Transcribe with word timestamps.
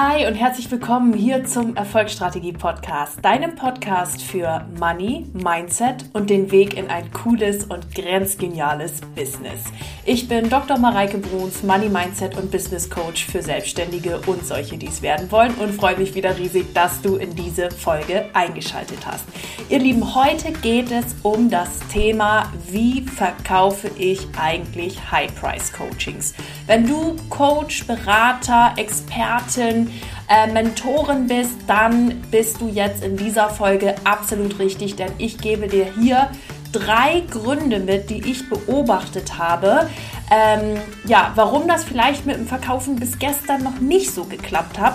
Hi 0.00 0.28
und 0.28 0.34
herzlich 0.36 0.70
willkommen 0.70 1.12
hier 1.12 1.44
zum 1.44 1.74
Erfolgsstrategie 1.74 2.52
Podcast, 2.52 3.18
deinem 3.24 3.56
Podcast 3.56 4.22
für 4.22 4.64
Money, 4.78 5.26
Mindset 5.32 6.04
und 6.12 6.30
den 6.30 6.52
Weg 6.52 6.76
in 6.76 6.88
ein 6.88 7.10
cooles 7.10 7.64
und 7.64 7.96
grenzgeniales 7.96 9.00
Business. 9.16 9.64
Ich 10.04 10.28
bin 10.28 10.48
Dr. 10.48 10.78
Mareike 10.78 11.18
Bruns, 11.18 11.64
Money 11.64 11.88
Mindset 11.88 12.36
und 12.36 12.52
Business 12.52 12.88
Coach 12.88 13.26
für 13.26 13.42
Selbstständige 13.42 14.20
und 14.26 14.46
solche, 14.46 14.78
die 14.78 14.86
es 14.86 15.02
werden 15.02 15.32
wollen 15.32 15.52
und 15.54 15.74
freue 15.74 15.96
mich 15.98 16.14
wieder 16.14 16.38
riesig, 16.38 16.72
dass 16.74 17.02
du 17.02 17.16
in 17.16 17.34
diese 17.34 17.68
Folge 17.72 18.26
eingeschaltet 18.34 19.00
hast. 19.04 19.24
Ihr 19.68 19.80
Lieben, 19.80 20.14
heute 20.14 20.52
geht 20.52 20.92
es 20.92 21.16
um 21.24 21.50
das 21.50 21.80
Thema, 21.92 22.52
wie 22.70 23.02
verkaufe 23.02 23.90
ich 23.98 24.28
eigentlich 24.40 25.10
High 25.10 25.34
Price 25.34 25.72
Coachings? 25.72 26.34
Wenn 26.68 26.86
du 26.86 27.16
Coach, 27.30 27.84
Berater, 27.86 28.74
Expertin 28.76 29.87
äh, 30.28 30.50
Mentorin 30.52 31.26
bist, 31.26 31.56
dann 31.66 32.22
bist 32.30 32.60
du 32.60 32.68
jetzt 32.68 33.04
in 33.04 33.16
dieser 33.16 33.48
Folge 33.48 33.94
absolut 34.04 34.58
richtig, 34.58 34.96
denn 34.96 35.10
ich 35.18 35.38
gebe 35.38 35.68
dir 35.68 35.86
hier 35.98 36.30
drei 36.72 37.22
Gründe 37.30 37.78
mit, 37.78 38.10
die 38.10 38.30
ich 38.30 38.48
beobachtet 38.48 39.38
habe, 39.38 39.88
ähm, 40.30 40.80
ja, 41.06 41.32
warum 41.34 41.66
das 41.66 41.84
vielleicht 41.84 42.26
mit 42.26 42.36
dem 42.36 42.46
Verkaufen 42.46 42.96
bis 42.96 43.18
gestern 43.18 43.62
noch 43.62 43.80
nicht 43.80 44.10
so 44.10 44.24
geklappt 44.24 44.78
hat. 44.78 44.94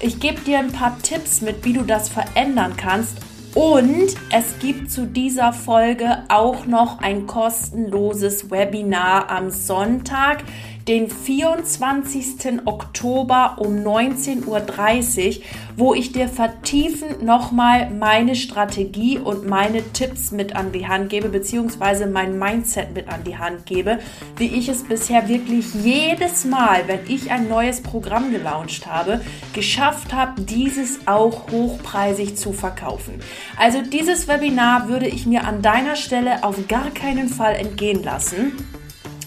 Ich 0.00 0.20
gebe 0.20 0.40
dir 0.40 0.58
ein 0.58 0.72
paar 0.72 0.98
Tipps 1.02 1.40
mit, 1.40 1.64
wie 1.64 1.72
du 1.72 1.82
das 1.82 2.08
verändern 2.08 2.74
kannst. 2.76 3.16
Und 3.54 4.16
es 4.32 4.58
gibt 4.58 4.90
zu 4.90 5.06
dieser 5.06 5.52
Folge 5.52 6.24
auch 6.28 6.66
noch 6.66 6.98
ein 6.98 7.28
kostenloses 7.28 8.50
Webinar 8.50 9.30
am 9.30 9.50
Sonntag 9.50 10.42
den 10.88 11.08
24. 11.08 12.66
Oktober 12.66 13.56
um 13.58 13.76
19.30 13.76 15.38
Uhr, 15.38 15.44
wo 15.76 15.94
ich 15.94 16.12
dir 16.12 16.28
vertiefend 16.28 17.22
nochmal 17.22 17.90
meine 17.90 18.36
Strategie 18.36 19.18
und 19.18 19.46
meine 19.46 19.82
Tipps 19.92 20.30
mit 20.30 20.54
an 20.54 20.72
die 20.72 20.86
Hand 20.86 21.08
gebe, 21.08 21.28
beziehungsweise 21.30 22.06
mein 22.06 22.38
Mindset 22.38 22.94
mit 22.94 23.08
an 23.08 23.24
die 23.24 23.38
Hand 23.38 23.64
gebe, 23.66 23.98
wie 24.36 24.46
ich 24.46 24.68
es 24.68 24.84
bisher 24.84 25.28
wirklich 25.28 25.74
jedes 25.74 26.44
Mal, 26.44 26.82
wenn 26.86 27.00
ich 27.08 27.30
ein 27.30 27.48
neues 27.48 27.82
Programm 27.82 28.30
gelauncht 28.30 28.86
habe, 28.86 29.20
geschafft 29.54 30.12
habe, 30.12 30.42
dieses 30.42 31.06
auch 31.06 31.50
hochpreisig 31.50 32.36
zu 32.36 32.52
verkaufen. 32.52 33.20
Also 33.56 33.80
dieses 33.80 34.28
Webinar 34.28 34.88
würde 34.88 35.06
ich 35.06 35.24
mir 35.24 35.44
an 35.44 35.62
deiner 35.62 35.96
Stelle 35.96 36.44
auf 36.44 36.68
gar 36.68 36.90
keinen 36.90 37.28
Fall 37.28 37.54
entgehen 37.54 38.02
lassen. 38.02 38.52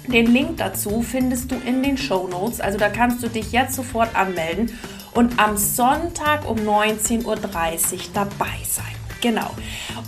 Den 0.07 0.27
Link 0.27 0.57
dazu 0.57 1.01
findest 1.01 1.51
du 1.51 1.55
in 1.55 1.83
den 1.83 1.97
Show 1.97 2.27
Notes. 2.27 2.61
Also 2.61 2.77
da 2.77 2.89
kannst 2.89 3.21
du 3.23 3.27
dich 3.27 3.51
jetzt 3.51 3.75
sofort 3.75 4.15
anmelden 4.15 4.77
und 5.13 5.39
am 5.39 5.57
Sonntag 5.57 6.49
um 6.49 6.57
19.30 6.57 7.25
Uhr 7.25 7.35
dabei 8.13 8.59
sein. 8.63 8.85
Genau. 9.21 9.49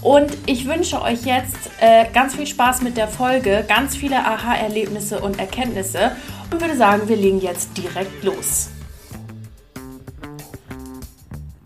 Und 0.02 0.38
ich 0.46 0.66
wünsche 0.66 1.02
euch 1.02 1.26
jetzt 1.26 1.58
äh, 1.82 2.06
ganz 2.14 2.36
viel 2.36 2.48
Spaß 2.48 2.82
mit 2.82 2.96
der 2.96 3.08
Folge, 3.08 3.66
ganz 3.68 3.96
viele 3.96 4.18
Aha-Erlebnisse 4.18 5.20
und 5.20 5.40
Erkenntnisse 5.40 6.12
und 6.52 6.62
würde 6.62 6.76
sagen, 6.76 7.08
wir 7.08 7.18
legen 7.18 7.42
jetzt 7.42 7.78
direkt 7.78 8.24
los. 8.24 8.70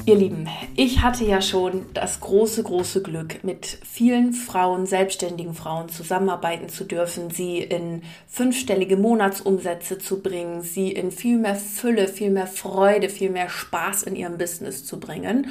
Ihr 0.05 0.15
Lieben, 0.15 0.49
ich 0.75 1.01
hatte 1.01 1.23
ja 1.23 1.41
schon 1.41 1.85
das 1.93 2.19
große, 2.19 2.61
große 2.63 3.01
Glück, 3.01 3.41
mit 3.45 3.65
vielen 3.65 4.33
Frauen, 4.33 4.85
selbstständigen 4.85 5.53
Frauen 5.53 5.87
zusammenarbeiten 5.87 6.67
zu 6.67 6.83
dürfen, 6.83 7.29
sie 7.29 7.59
in 7.59 8.01
fünfstellige 8.27 8.97
Monatsumsätze 8.97 9.99
zu 9.99 10.21
bringen, 10.21 10.61
sie 10.61 10.91
in 10.91 11.11
viel 11.11 11.37
mehr 11.37 11.55
Fülle, 11.55 12.09
viel 12.09 12.31
mehr 12.31 12.47
Freude, 12.47 13.07
viel 13.07 13.29
mehr 13.29 13.49
Spaß 13.49 14.03
in 14.03 14.17
ihrem 14.17 14.37
Business 14.37 14.83
zu 14.83 14.99
bringen. 14.99 15.47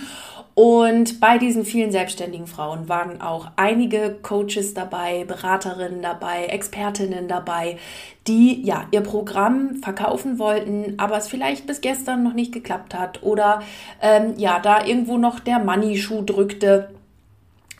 Und 0.54 1.18
bei 1.18 1.38
diesen 1.38 1.64
vielen 1.64 1.92
selbstständigen 1.92 2.46
Frauen 2.46 2.88
waren 2.88 3.22
auch 3.22 3.50
einige 3.56 4.18
Coaches 4.22 4.74
dabei, 4.74 5.24
Beraterinnen 5.24 6.02
dabei, 6.02 6.44
Expertinnen 6.44 7.26
dabei, 7.26 7.78
die 8.26 8.62
ja 8.62 8.86
ihr 8.90 9.00
Programm 9.00 9.76
verkaufen 9.76 10.38
wollten, 10.38 10.94
aber 10.98 11.16
es 11.16 11.28
vielleicht 11.28 11.66
bis 11.66 11.80
gestern 11.80 12.22
noch 12.22 12.34
nicht 12.34 12.52
geklappt 12.52 12.94
hat 12.94 13.22
oder 13.22 13.62
ähm, 14.02 14.34
ja 14.36 14.60
da 14.60 14.84
irgendwo 14.84 15.16
noch 15.16 15.40
der 15.40 15.58
Money-Schuh 15.58 16.22
drückte 16.22 16.90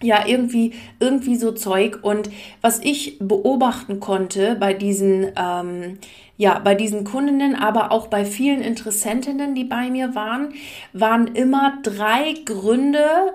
ja, 0.03 0.27
irgendwie, 0.27 0.73
irgendwie 1.01 1.37
so 1.37 1.53
Zeug. 1.53 2.01
Und 2.03 2.29
was 2.61 2.81
ich 2.81 3.19
beobachten 3.21 4.01
konnte 4.01 4.57
bei 4.57 4.75
diesen, 4.75 5.31
ähm, 5.37 5.99
ja, 6.43 6.59
bei 6.59 6.75
diesen 6.75 7.05
Kundinnen, 7.05 7.55
aber 7.55 7.93
auch 7.93 8.09
bei 8.09 8.25
vielen 8.25 8.63
Interessentinnen, 8.63 9.55
die 9.55 9.63
bei 9.63 9.91
mir 9.91 10.17
waren, 10.17 10.55
waren 10.93 11.29
immer 11.29 11.79
drei 11.85 12.35
Gründe, 12.45 13.35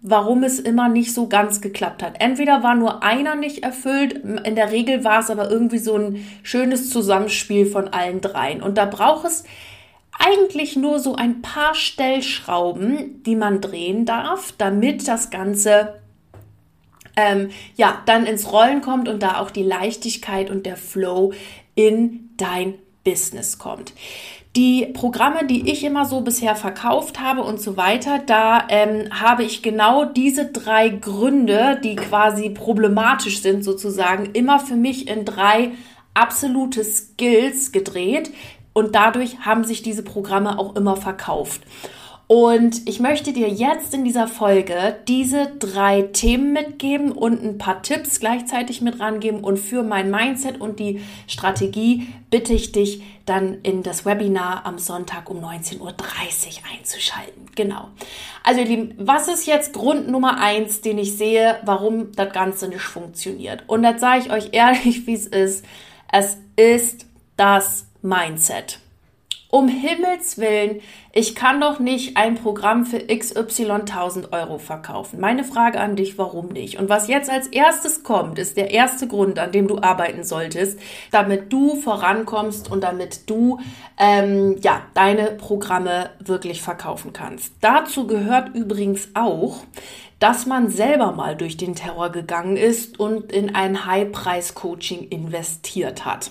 warum 0.00 0.42
es 0.42 0.58
immer 0.58 0.88
nicht 0.88 1.12
so 1.12 1.28
ganz 1.28 1.60
geklappt 1.60 2.02
hat. 2.02 2.14
Entweder 2.18 2.62
war 2.62 2.74
nur 2.74 3.02
einer 3.02 3.34
nicht 3.34 3.62
erfüllt, 3.62 4.14
in 4.14 4.54
der 4.54 4.72
Regel 4.72 5.04
war 5.04 5.20
es 5.20 5.28
aber 5.28 5.50
irgendwie 5.50 5.76
so 5.76 5.98
ein 5.98 6.26
schönes 6.42 6.88
Zusammenspiel 6.88 7.66
von 7.66 7.88
allen 7.88 8.22
dreien. 8.22 8.62
Und 8.62 8.78
da 8.78 8.86
braucht 8.86 9.26
es 9.26 9.44
eigentlich 10.18 10.76
nur 10.76 10.98
so 10.98 11.14
ein 11.14 11.42
paar 11.42 11.74
Stellschrauben, 11.74 13.22
die 13.24 13.36
man 13.36 13.60
drehen 13.60 14.06
darf, 14.06 14.54
damit 14.56 15.06
das 15.06 15.28
Ganze 15.28 16.00
ähm, 17.16 17.50
ja, 17.74 18.00
dann 18.06 18.24
ins 18.24 18.50
Rollen 18.50 18.80
kommt 18.80 19.10
und 19.10 19.22
da 19.22 19.40
auch 19.40 19.50
die 19.50 19.62
Leichtigkeit 19.62 20.48
und 20.48 20.64
der 20.64 20.78
Flow 20.78 21.34
in 21.74 22.25
dein 22.36 22.74
Business 23.04 23.58
kommt. 23.58 23.92
Die 24.56 24.86
Programme, 24.86 25.46
die 25.46 25.70
ich 25.70 25.84
immer 25.84 26.06
so 26.06 26.22
bisher 26.22 26.56
verkauft 26.56 27.20
habe 27.20 27.42
und 27.42 27.60
so 27.60 27.76
weiter, 27.76 28.20
da 28.24 28.66
ähm, 28.70 29.08
habe 29.10 29.44
ich 29.44 29.62
genau 29.62 30.06
diese 30.06 30.46
drei 30.46 30.88
Gründe, 30.88 31.78
die 31.84 31.94
quasi 31.94 32.48
problematisch 32.48 33.42
sind 33.42 33.62
sozusagen, 33.62 34.30
immer 34.32 34.58
für 34.58 34.76
mich 34.76 35.08
in 35.08 35.26
drei 35.26 35.72
absolute 36.14 36.82
Skills 36.84 37.70
gedreht 37.70 38.32
und 38.72 38.94
dadurch 38.94 39.40
haben 39.40 39.64
sich 39.64 39.82
diese 39.82 40.02
Programme 40.02 40.58
auch 40.58 40.74
immer 40.74 40.96
verkauft. 40.96 41.60
Und 42.28 42.88
ich 42.88 42.98
möchte 42.98 43.32
dir 43.32 43.48
jetzt 43.48 43.94
in 43.94 44.04
dieser 44.04 44.26
Folge 44.26 44.96
diese 45.06 45.46
drei 45.60 46.02
Themen 46.02 46.52
mitgeben 46.52 47.12
und 47.12 47.40
ein 47.44 47.56
paar 47.56 47.82
Tipps 47.82 48.18
gleichzeitig 48.18 48.80
mit 48.80 48.98
rangeben. 48.98 49.44
Und 49.44 49.58
für 49.58 49.84
mein 49.84 50.10
Mindset 50.10 50.60
und 50.60 50.80
die 50.80 51.02
Strategie 51.28 52.08
bitte 52.28 52.52
ich 52.52 52.72
dich 52.72 53.02
dann 53.26 53.60
in 53.62 53.84
das 53.84 54.04
Webinar 54.04 54.66
am 54.66 54.78
Sonntag 54.78 55.30
um 55.30 55.38
19.30 55.38 55.80
Uhr 55.80 55.94
einzuschalten. 56.76 57.46
Genau. 57.54 57.88
Also 58.42 58.60
ihr 58.60 58.66
Lieben, 58.66 58.94
was 58.98 59.28
ist 59.28 59.46
jetzt 59.46 59.72
Grund 59.72 60.08
Nummer 60.08 60.40
eins, 60.40 60.80
den 60.80 60.98
ich 60.98 61.16
sehe, 61.16 61.58
warum 61.64 62.10
das 62.12 62.32
Ganze 62.32 62.66
nicht 62.66 62.82
funktioniert? 62.82 63.62
Und 63.68 63.84
das 63.84 64.00
sage 64.00 64.22
ich 64.24 64.32
euch 64.32 64.48
ehrlich, 64.50 65.06
wie 65.06 65.14
es 65.14 65.28
ist. 65.28 65.64
Es 66.10 66.38
ist 66.56 67.06
das 67.36 67.86
Mindset. 68.02 68.80
Um 69.56 69.68
Himmels 69.68 70.36
Willen, 70.36 70.82
ich 71.14 71.34
kann 71.34 71.62
doch 71.62 71.78
nicht 71.78 72.18
ein 72.18 72.34
Programm 72.34 72.84
für 72.84 72.98
XY 72.98 73.70
1000 73.70 74.30
Euro 74.34 74.58
verkaufen. 74.58 75.18
Meine 75.18 75.44
Frage 75.44 75.80
an 75.80 75.96
dich, 75.96 76.18
warum 76.18 76.48
nicht? 76.48 76.78
Und 76.78 76.90
was 76.90 77.08
jetzt 77.08 77.30
als 77.30 77.46
erstes 77.46 78.02
kommt, 78.02 78.38
ist 78.38 78.58
der 78.58 78.70
erste 78.70 79.08
Grund, 79.08 79.38
an 79.38 79.52
dem 79.52 79.66
du 79.66 79.78
arbeiten 79.78 80.24
solltest, 80.24 80.78
damit 81.10 81.50
du 81.54 81.80
vorankommst 81.80 82.70
und 82.70 82.84
damit 82.84 83.30
du 83.30 83.58
ähm, 83.96 84.56
ja 84.60 84.82
deine 84.92 85.30
Programme 85.30 86.10
wirklich 86.18 86.60
verkaufen 86.60 87.14
kannst. 87.14 87.54
Dazu 87.62 88.06
gehört 88.06 88.54
übrigens 88.54 89.08
auch, 89.14 89.60
dass 90.18 90.44
man 90.44 90.68
selber 90.68 91.12
mal 91.12 91.34
durch 91.34 91.56
den 91.56 91.74
Terror 91.74 92.10
gegangen 92.12 92.58
ist 92.58 93.00
und 93.00 93.32
in 93.32 93.54
ein 93.54 93.86
High-Preis-Coaching 93.86 95.08
investiert 95.08 96.04
hat. 96.04 96.30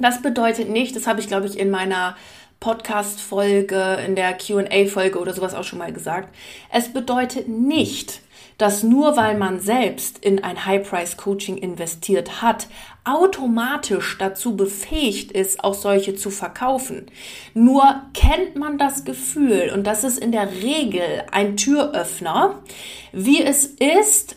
Das 0.00 0.22
bedeutet 0.22 0.68
nicht, 0.68 0.96
das 0.96 1.06
habe 1.06 1.20
ich, 1.20 1.28
glaube 1.28 1.46
ich, 1.46 1.58
in 1.58 1.70
meiner 1.70 2.16
Podcast-Folge, 2.60 3.98
in 4.06 4.16
der 4.16 4.34
QA-Folge 4.34 5.18
oder 5.18 5.32
sowas 5.32 5.54
auch 5.54 5.64
schon 5.64 5.78
mal 5.78 5.92
gesagt. 5.92 6.34
Es 6.70 6.92
bedeutet 6.92 7.48
nicht, 7.48 8.20
dass 8.58 8.82
nur 8.82 9.16
weil 9.16 9.38
man 9.38 9.60
selbst 9.60 10.18
in 10.18 10.44
ein 10.44 10.66
High-Price-Coaching 10.66 11.56
investiert 11.56 12.42
hat, 12.42 12.66
automatisch 13.04 14.18
dazu 14.18 14.56
befähigt 14.56 15.32
ist, 15.32 15.64
auch 15.64 15.72
solche 15.72 16.14
zu 16.14 16.28
verkaufen. 16.28 17.06
Nur 17.54 18.02
kennt 18.12 18.56
man 18.56 18.76
das 18.76 19.04
Gefühl, 19.04 19.70
und 19.74 19.86
das 19.86 20.04
ist 20.04 20.18
in 20.18 20.32
der 20.32 20.52
Regel 20.52 21.24
ein 21.32 21.56
Türöffner, 21.56 22.62
wie 23.12 23.42
es 23.42 23.64
ist, 23.64 24.36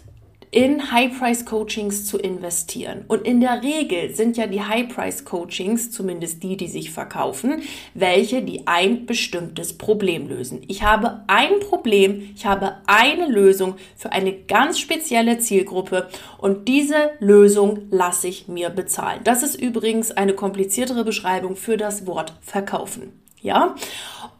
in 0.53 0.91
High-Price-Coachings 0.91 2.05
zu 2.05 2.19
investieren. 2.19 3.05
Und 3.07 3.25
in 3.25 3.41
der 3.41 3.63
Regel 3.63 4.13
sind 4.13 4.37
ja 4.37 4.45
die 4.45 4.61
High-Price-Coachings, 4.61 5.89
zumindest 5.89 6.43
die, 6.43 6.57
die 6.57 6.67
sich 6.67 6.91
verkaufen, 6.91 7.63
welche, 7.95 8.43
die 8.43 8.67
ein 8.67 9.07
bestimmtes 9.07 9.75
Problem 9.75 10.27
lösen. 10.27 10.61
Ich 10.67 10.83
habe 10.83 11.23
ein 11.25 11.59
Problem, 11.59 12.29
ich 12.35 12.45
habe 12.45 12.75
eine 12.85 13.27
Lösung 13.27 13.75
für 13.97 14.11
eine 14.11 14.31
ganz 14.31 14.77
spezielle 14.77 15.39
Zielgruppe 15.39 16.07
und 16.37 16.67
diese 16.67 17.09
Lösung 17.19 17.87
lasse 17.89 18.27
ich 18.27 18.47
mir 18.47 18.69
bezahlen. 18.69 19.21
Das 19.23 19.41
ist 19.41 19.55
übrigens 19.55 20.11
eine 20.11 20.35
kompliziertere 20.35 21.03
Beschreibung 21.03 21.55
für 21.55 21.77
das 21.77 22.05
Wort 22.05 22.33
verkaufen. 22.41 23.19
Ja? 23.41 23.73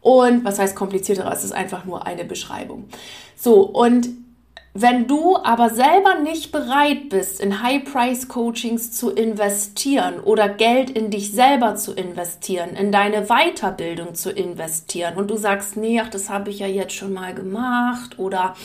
Und 0.00 0.44
was 0.44 0.60
heißt 0.60 0.76
komplizierter? 0.76 1.28
Es 1.32 1.42
ist 1.42 1.52
einfach 1.52 1.84
nur 1.84 2.06
eine 2.06 2.24
Beschreibung. 2.24 2.84
So, 3.36 3.62
und 3.62 4.08
wenn 4.76 5.06
du 5.06 5.36
aber 5.36 5.70
selber 5.70 6.16
nicht 6.16 6.50
bereit 6.50 7.08
bist, 7.08 7.40
in 7.40 7.62
High-Price-Coachings 7.62 8.90
zu 8.90 9.10
investieren 9.10 10.18
oder 10.18 10.48
Geld 10.48 10.90
in 10.90 11.10
dich 11.12 11.30
selber 11.30 11.76
zu 11.76 11.92
investieren, 11.92 12.70
in 12.70 12.90
deine 12.90 13.26
Weiterbildung 13.28 14.16
zu 14.16 14.32
investieren 14.32 15.14
und 15.14 15.30
du 15.30 15.36
sagst, 15.36 15.76
nee, 15.76 16.00
ach, 16.04 16.10
das 16.10 16.28
habe 16.28 16.50
ich 16.50 16.58
ja 16.58 16.66
jetzt 16.66 16.94
schon 16.94 17.12
mal 17.12 17.34
gemacht 17.34 18.18
oder 18.18 18.56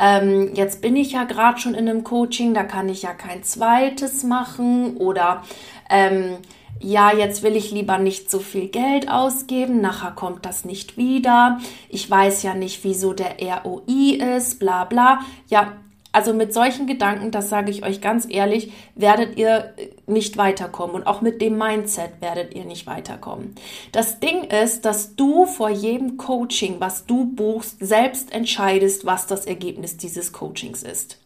ähm, 0.00 0.54
jetzt 0.54 0.80
bin 0.80 0.96
ich 0.96 1.12
ja 1.12 1.24
gerade 1.24 1.58
schon 1.58 1.74
in 1.74 1.90
einem 1.90 2.04
Coaching, 2.04 2.54
da 2.54 2.64
kann 2.64 2.88
ich 2.88 3.02
ja 3.02 3.12
kein 3.12 3.42
zweites 3.42 4.22
machen 4.22 4.96
oder 4.96 5.42
ähm, 5.90 6.38
ja, 6.80 7.12
jetzt 7.12 7.42
will 7.42 7.56
ich 7.56 7.70
lieber 7.70 7.98
nicht 7.98 8.30
so 8.30 8.38
viel 8.38 8.68
Geld 8.68 9.10
ausgeben, 9.10 9.80
nachher 9.80 10.12
kommt 10.12 10.46
das 10.46 10.64
nicht 10.64 10.96
wieder. 10.96 11.60
Ich 11.88 12.10
weiß 12.10 12.42
ja 12.42 12.54
nicht, 12.54 12.82
wieso 12.84 13.12
der 13.12 13.36
ROI 13.64 14.14
ist, 14.36 14.58
bla 14.58 14.84
bla. 14.84 15.20
Ja, 15.48 15.74
also 16.12 16.34
mit 16.34 16.52
solchen 16.52 16.86
Gedanken, 16.86 17.30
das 17.30 17.48
sage 17.48 17.70
ich 17.70 17.84
euch 17.84 18.00
ganz 18.00 18.26
ehrlich, 18.28 18.72
werdet 18.96 19.38
ihr 19.38 19.74
nicht 20.06 20.36
weiterkommen 20.36 20.96
und 20.96 21.06
auch 21.06 21.20
mit 21.20 21.40
dem 21.40 21.56
Mindset 21.56 22.20
werdet 22.20 22.54
ihr 22.54 22.64
nicht 22.64 22.86
weiterkommen. 22.86 23.54
Das 23.92 24.18
Ding 24.18 24.44
ist, 24.44 24.84
dass 24.84 25.14
du 25.14 25.46
vor 25.46 25.70
jedem 25.70 26.16
Coaching, 26.16 26.76
was 26.80 27.06
du 27.06 27.26
buchst, 27.26 27.76
selbst 27.80 28.32
entscheidest, 28.32 29.06
was 29.06 29.26
das 29.26 29.46
Ergebnis 29.46 29.96
dieses 29.96 30.32
Coachings 30.32 30.82
ist. 30.82 31.18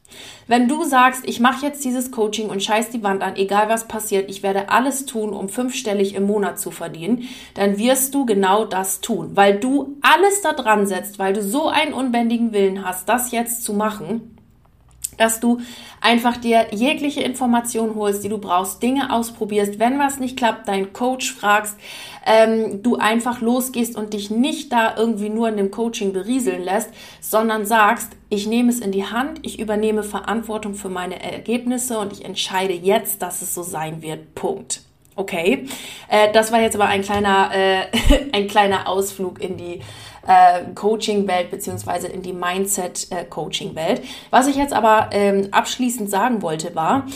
Wenn 0.47 0.69
du 0.69 0.85
sagst, 0.85 1.23
ich 1.25 1.41
mache 1.41 1.67
jetzt 1.67 1.85
dieses 1.85 2.13
Coaching 2.13 2.49
und 2.49 2.63
scheiß 2.63 2.91
die 2.91 3.03
Wand 3.03 3.23
an, 3.23 3.35
egal 3.37 3.69
was 3.69 3.89
passiert, 3.89 4.31
ich 4.31 4.43
werde 4.43 4.69
alles 4.69 5.07
tun, 5.07 5.31
um 5.31 5.49
fünfstellig 5.49 6.15
im 6.15 6.25
Monat 6.25 6.61
zu 6.61 6.71
verdienen, 6.71 7.29
dann 7.55 7.79
wirst 7.79 8.15
du 8.15 8.27
genau 8.27 8.65
das 8.65 9.01
tun, 9.01 9.31
weil 9.35 9.59
du 9.59 9.97
alles 10.03 10.43
da 10.43 10.53
dran 10.53 10.87
setzt, 10.87 11.19
weil 11.19 11.33
du 11.33 11.43
so 11.43 11.69
einen 11.69 11.95
unbändigen 11.95 12.53
Willen 12.53 12.85
hast, 12.85 13.09
das 13.09 13.33
jetzt 13.33 13.65
zu 13.65 13.73
machen 13.73 14.34
dass 15.17 15.41
du 15.41 15.61
einfach 16.01 16.37
dir 16.37 16.67
jegliche 16.73 17.23
Information 17.23 17.95
holst, 17.95 18.25
die 18.25 18.29
du 18.29 18.39
brauchst, 18.39 18.83
Dinge 18.83 19.13
ausprobierst, 19.13 19.79
wenn 19.79 19.99
was 19.99 20.19
nicht 20.19 20.37
klappt, 20.37 20.69
deinen 20.69 20.93
Coach 20.93 21.33
fragst, 21.33 21.77
ähm, 22.27 22.83
du 22.83 22.97
einfach 22.97 23.41
losgehst 23.41 23.97
und 23.97 24.15
dich 24.15 24.31
nicht 24.31 24.73
da 24.73 24.97
irgendwie 24.97 25.29
nur 25.29 25.49
in 25.49 25.57
dem 25.57 25.71
Coaching 25.71 26.13
berieseln 26.13 26.63
lässt, 26.63 26.91
sondern 27.21 27.67
sagst, 27.67 28.13
ich 28.29 28.47
nehme 28.47 28.71
es 28.71 28.81
in 28.81 28.93
die 28.93 29.07
Hand, 29.07 29.41
ich 29.43 29.61
übernehme 29.61 30.03
Verantwortung 30.03 30.75
für 30.75 30.89
meine 30.89 31.23
Ergebnisse 31.23 31.99
und 31.99 32.13
ich 32.13 32.25
entscheide 32.25 32.75
jetzt, 32.75 33.23
dass 33.23 33.43
es 33.43 33.55
so 33.55 33.63
sein 33.63 34.03
wird. 34.03 34.35
Punkt. 34.35 34.83
Okay, 35.17 35.67
äh, 36.09 36.33
das 36.33 36.51
war 36.51 36.61
jetzt 36.61 36.75
aber 36.75 36.87
ein 36.87 37.03
kleiner, 37.03 37.51
äh, 37.55 37.83
ein 38.33 38.49
kleiner 38.49 38.89
Ausflug 38.89 39.41
in 39.41 39.57
die 39.57 39.81
äh, 40.27 40.65
Coaching-Welt 40.75 41.51
beziehungsweise 41.51 42.09
in 42.09 42.23
die 42.23 42.33
Mindset-Coaching-Welt. 42.33 44.03
Was 44.31 44.49
ich 44.49 44.57
jetzt 44.57 44.73
aber 44.73 45.11
ähm, 45.13 45.49
abschließend 45.53 46.11
sagen 46.11 46.43
wollte 46.43 46.75
war, 46.75 47.07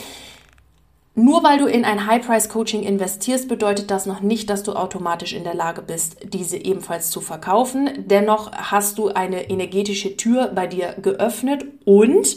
nur 1.18 1.42
weil 1.42 1.58
du 1.58 1.66
in 1.66 1.84
ein 1.84 2.06
High-Price-Coaching 2.06 2.84
investierst, 2.84 3.48
bedeutet 3.48 3.90
das 3.90 4.06
noch 4.06 4.20
nicht, 4.20 4.48
dass 4.50 4.62
du 4.62 4.74
automatisch 4.74 5.32
in 5.32 5.42
der 5.42 5.54
Lage 5.54 5.82
bist, 5.82 6.18
diese 6.22 6.56
ebenfalls 6.56 7.10
zu 7.10 7.20
verkaufen. 7.20 7.90
Dennoch 8.06 8.52
hast 8.52 8.98
du 8.98 9.08
eine 9.08 9.50
energetische 9.50 10.16
Tür 10.16 10.46
bei 10.54 10.68
dir 10.68 10.94
geöffnet 11.02 11.64
und 11.84 12.36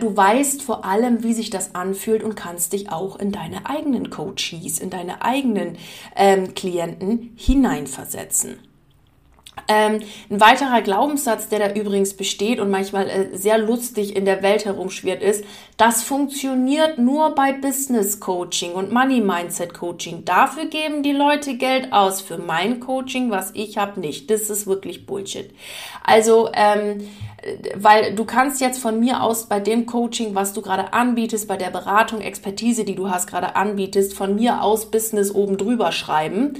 du 0.00 0.16
weißt 0.16 0.62
vor 0.62 0.84
allem, 0.84 1.22
wie 1.22 1.34
sich 1.34 1.50
das 1.50 1.74
anfühlt 1.74 2.22
und 2.22 2.34
kannst 2.34 2.72
dich 2.72 2.90
auch 2.90 3.18
in 3.18 3.32
deine 3.32 3.66
eigenen 3.66 4.10
Coaches, 4.10 4.78
in 4.78 4.90
deine 4.90 5.22
eigenen 5.22 5.76
ähm, 6.16 6.54
Klienten 6.54 7.32
hineinversetzen. 7.36 8.58
Ähm, 9.68 10.00
ein 10.30 10.40
weiterer 10.40 10.80
Glaubenssatz, 10.80 11.48
der 11.48 11.58
da 11.58 11.74
übrigens 11.74 12.14
besteht 12.14 12.60
und 12.60 12.70
manchmal 12.70 13.08
äh, 13.08 13.36
sehr 13.36 13.58
lustig 13.58 14.14
in 14.14 14.24
der 14.24 14.42
Welt 14.42 14.64
herumschwirrt, 14.64 15.22
ist, 15.22 15.44
das 15.76 16.02
funktioniert 16.02 16.98
nur 16.98 17.34
bei 17.34 17.52
Business 17.52 18.20
Coaching 18.20 18.74
und 18.74 18.92
Money 18.92 19.20
Mindset 19.20 19.74
Coaching. 19.74 20.24
Dafür 20.24 20.66
geben 20.66 21.02
die 21.02 21.12
Leute 21.12 21.56
Geld 21.56 21.92
aus. 21.92 22.20
Für 22.20 22.38
mein 22.38 22.78
Coaching, 22.80 23.30
was 23.30 23.50
ich 23.54 23.76
habe, 23.76 23.98
nicht. 23.98 24.30
Das 24.30 24.50
ist 24.50 24.66
wirklich 24.66 25.04
Bullshit. 25.04 25.50
Also, 26.04 26.48
ähm, 26.52 27.08
weil 27.74 28.14
du 28.14 28.24
kannst 28.24 28.60
jetzt 28.60 28.80
von 28.80 28.98
mir 28.98 29.22
aus 29.22 29.46
bei 29.46 29.60
dem 29.60 29.86
Coaching, 29.86 30.34
was 30.34 30.52
du 30.52 30.62
gerade 30.62 30.92
anbietest, 30.92 31.48
bei 31.48 31.56
der 31.56 31.70
Beratung, 31.70 32.20
Expertise, 32.20 32.84
die 32.84 32.94
du 32.94 33.10
hast 33.10 33.28
gerade 33.28 33.56
anbietest, 33.56 34.14
von 34.14 34.34
mir 34.34 34.62
aus 34.62 34.90
Business 34.90 35.34
oben 35.34 35.56
drüber 35.56 35.92
schreiben. 35.92 36.54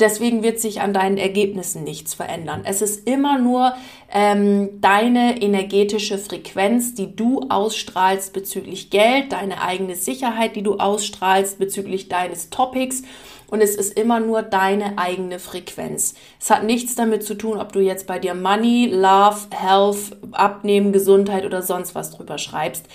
Deswegen 0.00 0.42
wird 0.42 0.60
sich 0.60 0.80
an 0.80 0.94
deinen 0.94 1.18
Ergebnissen 1.18 1.84
nichts 1.84 2.14
verändern. 2.14 2.62
Es 2.64 2.80
ist 2.80 3.06
immer 3.06 3.38
nur 3.38 3.74
ähm, 4.10 4.80
deine 4.80 5.42
energetische 5.42 6.18
Frequenz, 6.18 6.94
die 6.94 7.14
du 7.14 7.42
ausstrahlst 7.50 8.32
bezüglich 8.32 8.90
Geld, 8.90 9.32
deine 9.32 9.60
eigene 9.60 9.94
Sicherheit, 9.94 10.56
die 10.56 10.62
du 10.62 10.78
ausstrahlst 10.78 11.58
bezüglich 11.58 12.08
deines 12.08 12.50
Topics 12.50 13.02
und 13.48 13.60
es 13.60 13.74
ist 13.76 13.98
immer 13.98 14.20
nur 14.20 14.42
deine 14.42 14.98
eigene 14.98 15.38
Frequenz. 15.38 16.14
Es 16.40 16.50
hat 16.50 16.64
nichts 16.64 16.94
damit 16.94 17.24
zu 17.24 17.34
tun, 17.34 17.58
ob 17.58 17.72
du 17.72 17.80
jetzt 17.80 18.06
bei 18.06 18.18
dir 18.18 18.34
Money, 18.34 18.86
Love, 18.86 19.48
Health, 19.50 20.16
Abnehmen, 20.32 20.92
Gesundheit 20.92 21.44
oder 21.44 21.62
sonst 21.62 21.94
was 21.94 22.10
drüber 22.10 22.38
schreibst. 22.38 22.86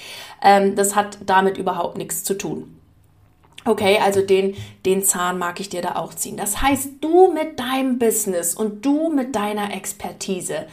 Ähm, 0.42 0.76
das 0.76 0.96
hat 0.96 1.20
damit 1.26 1.58
überhaupt 1.58 1.98
nichts 1.98 2.24
zu 2.24 2.38
tun. 2.38 2.76
Okay, 3.66 4.00
also 4.04 4.22
den, 4.22 4.56
den 4.86 5.04
Zahn 5.04 5.38
mag 5.38 5.60
ich 5.60 5.70
dir 5.70 5.82
da 5.82 5.96
auch 5.96 6.14
ziehen. 6.14 6.38
Das 6.38 6.62
heißt, 6.62 6.94
du 7.02 7.32
mit 7.32 7.60
deinem 7.60 8.00
Business 8.00 8.56
und 8.56 8.86
du 8.86 9.10
mit 9.10 9.36
deiner 9.36 9.74
Expertise 9.74 10.66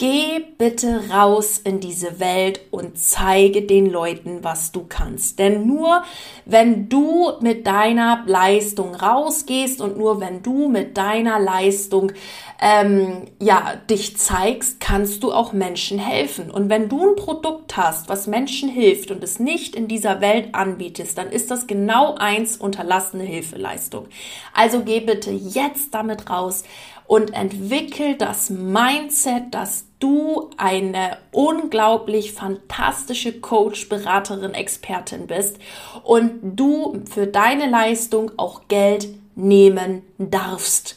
Geh 0.00 0.38
bitte 0.58 1.10
raus 1.10 1.58
in 1.58 1.80
diese 1.80 2.20
Welt 2.20 2.60
und 2.70 2.96
zeige 2.96 3.62
den 3.62 3.90
Leuten, 3.90 4.44
was 4.44 4.70
du 4.70 4.84
kannst. 4.88 5.40
Denn 5.40 5.66
nur 5.66 6.04
wenn 6.44 6.88
du 6.88 7.32
mit 7.40 7.66
deiner 7.66 8.22
Leistung 8.24 8.94
rausgehst 8.94 9.80
und 9.80 9.98
nur 9.98 10.20
wenn 10.20 10.40
du 10.44 10.68
mit 10.68 10.96
deiner 10.96 11.40
Leistung 11.40 12.12
ähm, 12.60 13.24
ja 13.40 13.74
dich 13.90 14.16
zeigst, 14.16 14.78
kannst 14.78 15.24
du 15.24 15.32
auch 15.32 15.52
Menschen 15.52 15.98
helfen. 15.98 16.48
Und 16.52 16.70
wenn 16.70 16.88
du 16.88 17.08
ein 17.08 17.16
Produkt 17.16 17.76
hast, 17.76 18.08
was 18.08 18.28
Menschen 18.28 18.68
hilft 18.68 19.10
und 19.10 19.24
es 19.24 19.40
nicht 19.40 19.74
in 19.74 19.88
dieser 19.88 20.20
Welt 20.20 20.54
anbietest, 20.54 21.18
dann 21.18 21.28
ist 21.28 21.50
das 21.50 21.66
genau 21.66 22.14
eins 22.14 22.56
unterlassene 22.56 23.24
Hilfeleistung. 23.24 24.06
Also 24.54 24.82
geh 24.84 25.00
bitte 25.00 25.32
jetzt 25.32 25.92
damit 25.92 26.30
raus 26.30 26.62
und 27.08 27.34
entwickel 27.34 28.14
das 28.16 28.50
Mindset, 28.50 29.52
dass 29.52 29.87
du 29.98 30.50
eine 30.56 31.18
unglaublich 31.32 32.32
fantastische 32.32 33.40
Coach, 33.40 33.88
Beraterin, 33.88 34.54
Expertin 34.54 35.26
bist 35.26 35.58
und 36.04 36.40
du 36.42 37.02
für 37.10 37.26
deine 37.26 37.68
Leistung 37.68 38.32
auch 38.36 38.68
Geld 38.68 39.08
nehmen 39.34 40.02
darfst. 40.18 40.96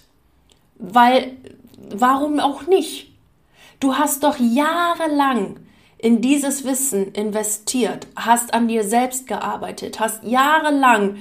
Weil, 0.77 1.37
warum 1.89 2.39
auch 2.39 2.67
nicht? 2.67 3.11
Du 3.79 3.95
hast 3.95 4.23
doch 4.23 4.37
jahrelang 4.37 5.57
in 5.97 6.21
dieses 6.21 6.63
Wissen 6.63 7.11
investiert, 7.13 8.07
hast 8.15 8.53
an 8.53 8.67
dir 8.67 8.83
selbst 8.83 9.27
gearbeitet, 9.27 9.99
hast 9.99 10.23
jahrelang 10.23 11.17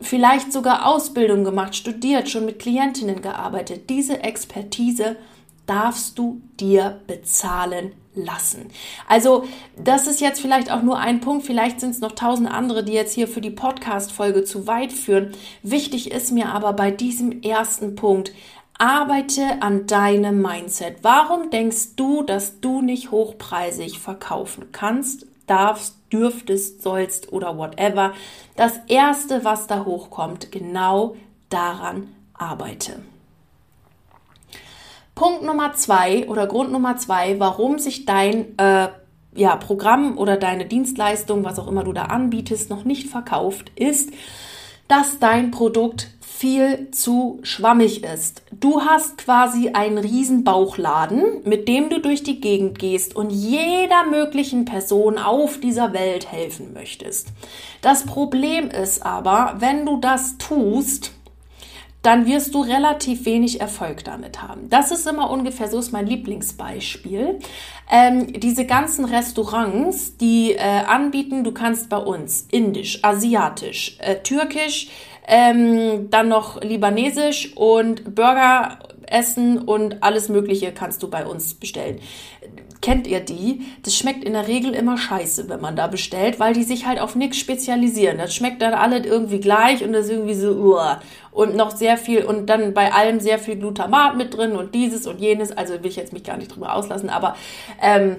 vielleicht 0.00 0.52
sogar 0.52 0.86
Ausbildung 0.86 1.44
gemacht, 1.44 1.74
studiert, 1.74 2.28
schon 2.28 2.44
mit 2.44 2.60
Klientinnen 2.60 3.22
gearbeitet. 3.22 3.90
Diese 3.90 4.22
Expertise 4.22 5.16
darfst 5.68 6.18
du 6.18 6.40
dir 6.58 7.00
bezahlen 7.06 7.92
lassen. 8.14 8.70
Also, 9.06 9.44
das 9.76 10.06
ist 10.06 10.20
jetzt 10.20 10.40
vielleicht 10.40 10.70
auch 10.72 10.82
nur 10.82 10.98
ein 10.98 11.20
Punkt, 11.20 11.46
vielleicht 11.46 11.80
sind 11.80 11.90
es 11.90 12.00
noch 12.00 12.12
tausend 12.12 12.50
andere, 12.50 12.82
die 12.82 12.92
jetzt 12.92 13.14
hier 13.14 13.28
für 13.28 13.40
die 13.40 13.50
Podcast-Folge 13.50 14.44
zu 14.44 14.66
weit 14.66 14.92
führen. 14.92 15.32
Wichtig 15.62 16.10
ist 16.10 16.32
mir 16.32 16.48
aber 16.48 16.72
bei 16.72 16.90
diesem 16.90 17.42
ersten 17.42 17.94
Punkt, 17.94 18.32
arbeite 18.78 19.60
an 19.60 19.86
deinem 19.86 20.40
Mindset. 20.40 20.98
Warum 21.02 21.50
denkst 21.50 21.96
du, 21.96 22.22
dass 22.22 22.60
du 22.60 22.80
nicht 22.80 23.10
hochpreisig 23.10 23.98
verkaufen 23.98 24.68
kannst, 24.72 25.26
darfst, 25.46 25.96
dürftest, 26.12 26.82
sollst 26.82 27.32
oder 27.32 27.58
whatever? 27.58 28.14
Das 28.56 28.80
erste, 28.88 29.44
was 29.44 29.66
da 29.66 29.84
hochkommt, 29.84 30.52
genau 30.52 31.16
daran 31.50 32.14
arbeite. 32.34 33.00
Punkt 35.18 35.42
Nummer 35.42 35.72
zwei 35.72 36.28
oder 36.28 36.46
Grund 36.46 36.70
Nummer 36.70 36.96
zwei, 36.96 37.40
warum 37.40 37.80
sich 37.80 38.06
dein 38.06 38.56
äh, 38.56 38.86
ja, 39.34 39.56
Programm 39.56 40.16
oder 40.16 40.36
deine 40.36 40.64
Dienstleistung, 40.64 41.42
was 41.42 41.58
auch 41.58 41.66
immer 41.66 41.82
du 41.82 41.92
da 41.92 42.04
anbietest, 42.04 42.70
noch 42.70 42.84
nicht 42.84 43.08
verkauft, 43.08 43.72
ist, 43.74 44.10
dass 44.86 45.18
dein 45.18 45.50
Produkt 45.50 46.10
viel 46.20 46.92
zu 46.92 47.40
schwammig 47.42 48.04
ist. 48.04 48.42
Du 48.52 48.82
hast 48.82 49.18
quasi 49.18 49.70
einen 49.70 49.98
riesen 49.98 50.44
Bauchladen, 50.44 51.42
mit 51.42 51.66
dem 51.66 51.90
du 51.90 52.00
durch 52.00 52.22
die 52.22 52.40
Gegend 52.40 52.78
gehst 52.78 53.16
und 53.16 53.30
jeder 53.30 54.06
möglichen 54.08 54.66
Person 54.66 55.18
auf 55.18 55.58
dieser 55.58 55.92
Welt 55.92 56.30
helfen 56.30 56.72
möchtest. 56.74 57.30
Das 57.82 58.06
Problem 58.06 58.70
ist 58.70 59.04
aber, 59.04 59.56
wenn 59.58 59.84
du 59.84 59.96
das 59.96 60.38
tust, 60.38 61.10
dann 62.08 62.24
wirst 62.24 62.54
du 62.54 62.62
relativ 62.62 63.26
wenig 63.26 63.60
Erfolg 63.60 64.02
damit 64.02 64.40
haben. 64.40 64.70
Das 64.70 64.90
ist 64.90 65.06
immer 65.06 65.28
ungefähr, 65.28 65.68
so 65.68 65.78
ist 65.78 65.92
mein 65.92 66.06
Lieblingsbeispiel. 66.06 67.38
Ähm, 67.90 68.32
diese 68.32 68.64
ganzen 68.64 69.04
Restaurants, 69.04 70.16
die 70.16 70.52
äh, 70.54 70.84
anbieten, 70.86 71.44
du 71.44 71.52
kannst 71.52 71.90
bei 71.90 71.98
uns 71.98 72.46
indisch, 72.50 73.04
asiatisch, 73.04 73.98
äh, 74.00 74.22
türkisch, 74.22 74.88
ähm, 75.26 76.08
dann 76.08 76.28
noch 76.28 76.62
libanesisch 76.62 77.54
und 77.54 78.14
Burger 78.14 78.78
essen 79.06 79.58
und 79.58 80.02
alles 80.02 80.30
Mögliche 80.30 80.72
kannst 80.72 81.02
du 81.02 81.10
bei 81.10 81.26
uns 81.26 81.52
bestellen 81.52 82.00
kennt 82.88 83.06
ihr 83.06 83.20
die? 83.20 83.66
Das 83.82 83.94
schmeckt 83.94 84.24
in 84.24 84.32
der 84.32 84.48
Regel 84.48 84.72
immer 84.72 84.96
scheiße, 84.96 85.50
wenn 85.50 85.60
man 85.60 85.76
da 85.76 85.88
bestellt, 85.88 86.40
weil 86.40 86.54
die 86.54 86.62
sich 86.62 86.86
halt 86.86 86.98
auf 87.00 87.16
nichts 87.16 87.36
spezialisieren. 87.36 88.16
Das 88.16 88.34
schmeckt 88.34 88.62
dann 88.62 88.72
alle 88.72 89.04
irgendwie 89.04 89.40
gleich 89.40 89.84
und 89.84 89.92
das 89.92 90.06
ist 90.06 90.12
irgendwie 90.12 90.32
so, 90.32 90.52
uah. 90.52 91.02
und 91.30 91.54
noch 91.54 91.70
sehr 91.70 91.98
viel 91.98 92.24
und 92.24 92.46
dann 92.46 92.72
bei 92.72 92.90
allem 92.94 93.20
sehr 93.20 93.38
viel 93.38 93.56
Glutamat 93.56 94.16
mit 94.16 94.34
drin 94.34 94.52
und 94.52 94.74
dieses 94.74 95.06
und 95.06 95.20
jenes. 95.20 95.52
Also 95.52 95.74
will 95.74 95.90
ich 95.90 95.96
jetzt 95.96 96.14
mich 96.14 96.24
gar 96.24 96.38
nicht 96.38 96.54
drüber 96.54 96.74
auslassen, 96.74 97.10
aber 97.10 97.36
ähm, 97.82 98.16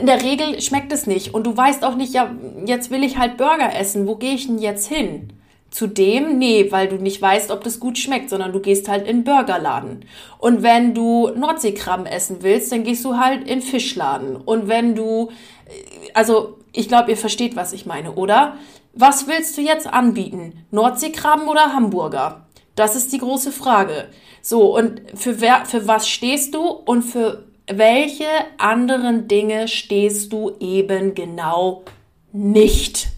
in 0.00 0.06
der 0.06 0.20
Regel 0.24 0.60
schmeckt 0.60 0.92
es 0.92 1.06
nicht. 1.06 1.32
Und 1.32 1.46
du 1.46 1.56
weißt 1.56 1.84
auch 1.84 1.94
nicht, 1.94 2.12
ja, 2.12 2.34
jetzt 2.66 2.90
will 2.90 3.04
ich 3.04 3.16
halt 3.16 3.36
Burger 3.36 3.78
essen. 3.78 4.08
Wo 4.08 4.16
gehe 4.16 4.34
ich 4.34 4.48
denn 4.48 4.58
jetzt 4.58 4.88
hin? 4.88 5.32
Zudem, 5.70 6.38
nee, 6.38 6.72
weil 6.72 6.88
du 6.88 6.96
nicht 6.96 7.22
weißt, 7.22 7.52
ob 7.52 7.62
das 7.62 7.78
gut 7.78 7.96
schmeckt, 7.96 8.28
sondern 8.28 8.52
du 8.52 8.60
gehst 8.60 8.88
halt 8.88 9.06
in 9.06 9.22
Burgerladen. 9.22 10.04
Und 10.38 10.62
wenn 10.64 10.94
du 10.94 11.28
Nordseekrabben 11.28 12.06
essen 12.06 12.38
willst, 12.40 12.72
dann 12.72 12.82
gehst 12.82 13.04
du 13.04 13.18
halt 13.18 13.48
in 13.48 13.62
Fischladen. 13.62 14.36
Und 14.36 14.68
wenn 14.68 14.96
du, 14.96 15.30
äh, 15.66 16.10
also 16.12 16.58
ich 16.72 16.88
glaube, 16.88 17.10
ihr 17.10 17.16
versteht, 17.16 17.54
was 17.54 17.72
ich 17.72 17.86
meine, 17.86 18.12
oder? 18.12 18.56
Was 18.94 19.28
willst 19.28 19.56
du 19.56 19.62
jetzt 19.62 19.86
anbieten? 19.86 20.64
Nordseekrabben 20.72 21.46
oder 21.46 21.72
Hamburger? 21.72 22.46
Das 22.74 22.96
ist 22.96 23.12
die 23.12 23.18
große 23.18 23.52
Frage. 23.52 24.08
So, 24.42 24.76
und 24.76 25.02
für, 25.14 25.40
wer, 25.40 25.66
für 25.66 25.86
was 25.86 26.08
stehst 26.08 26.54
du 26.54 26.62
und 26.62 27.02
für 27.02 27.44
welche 27.66 28.26
anderen 28.58 29.28
Dinge 29.28 29.68
stehst 29.68 30.32
du 30.32 30.52
eben 30.58 31.14
genau 31.14 31.84
nicht? 32.32 33.08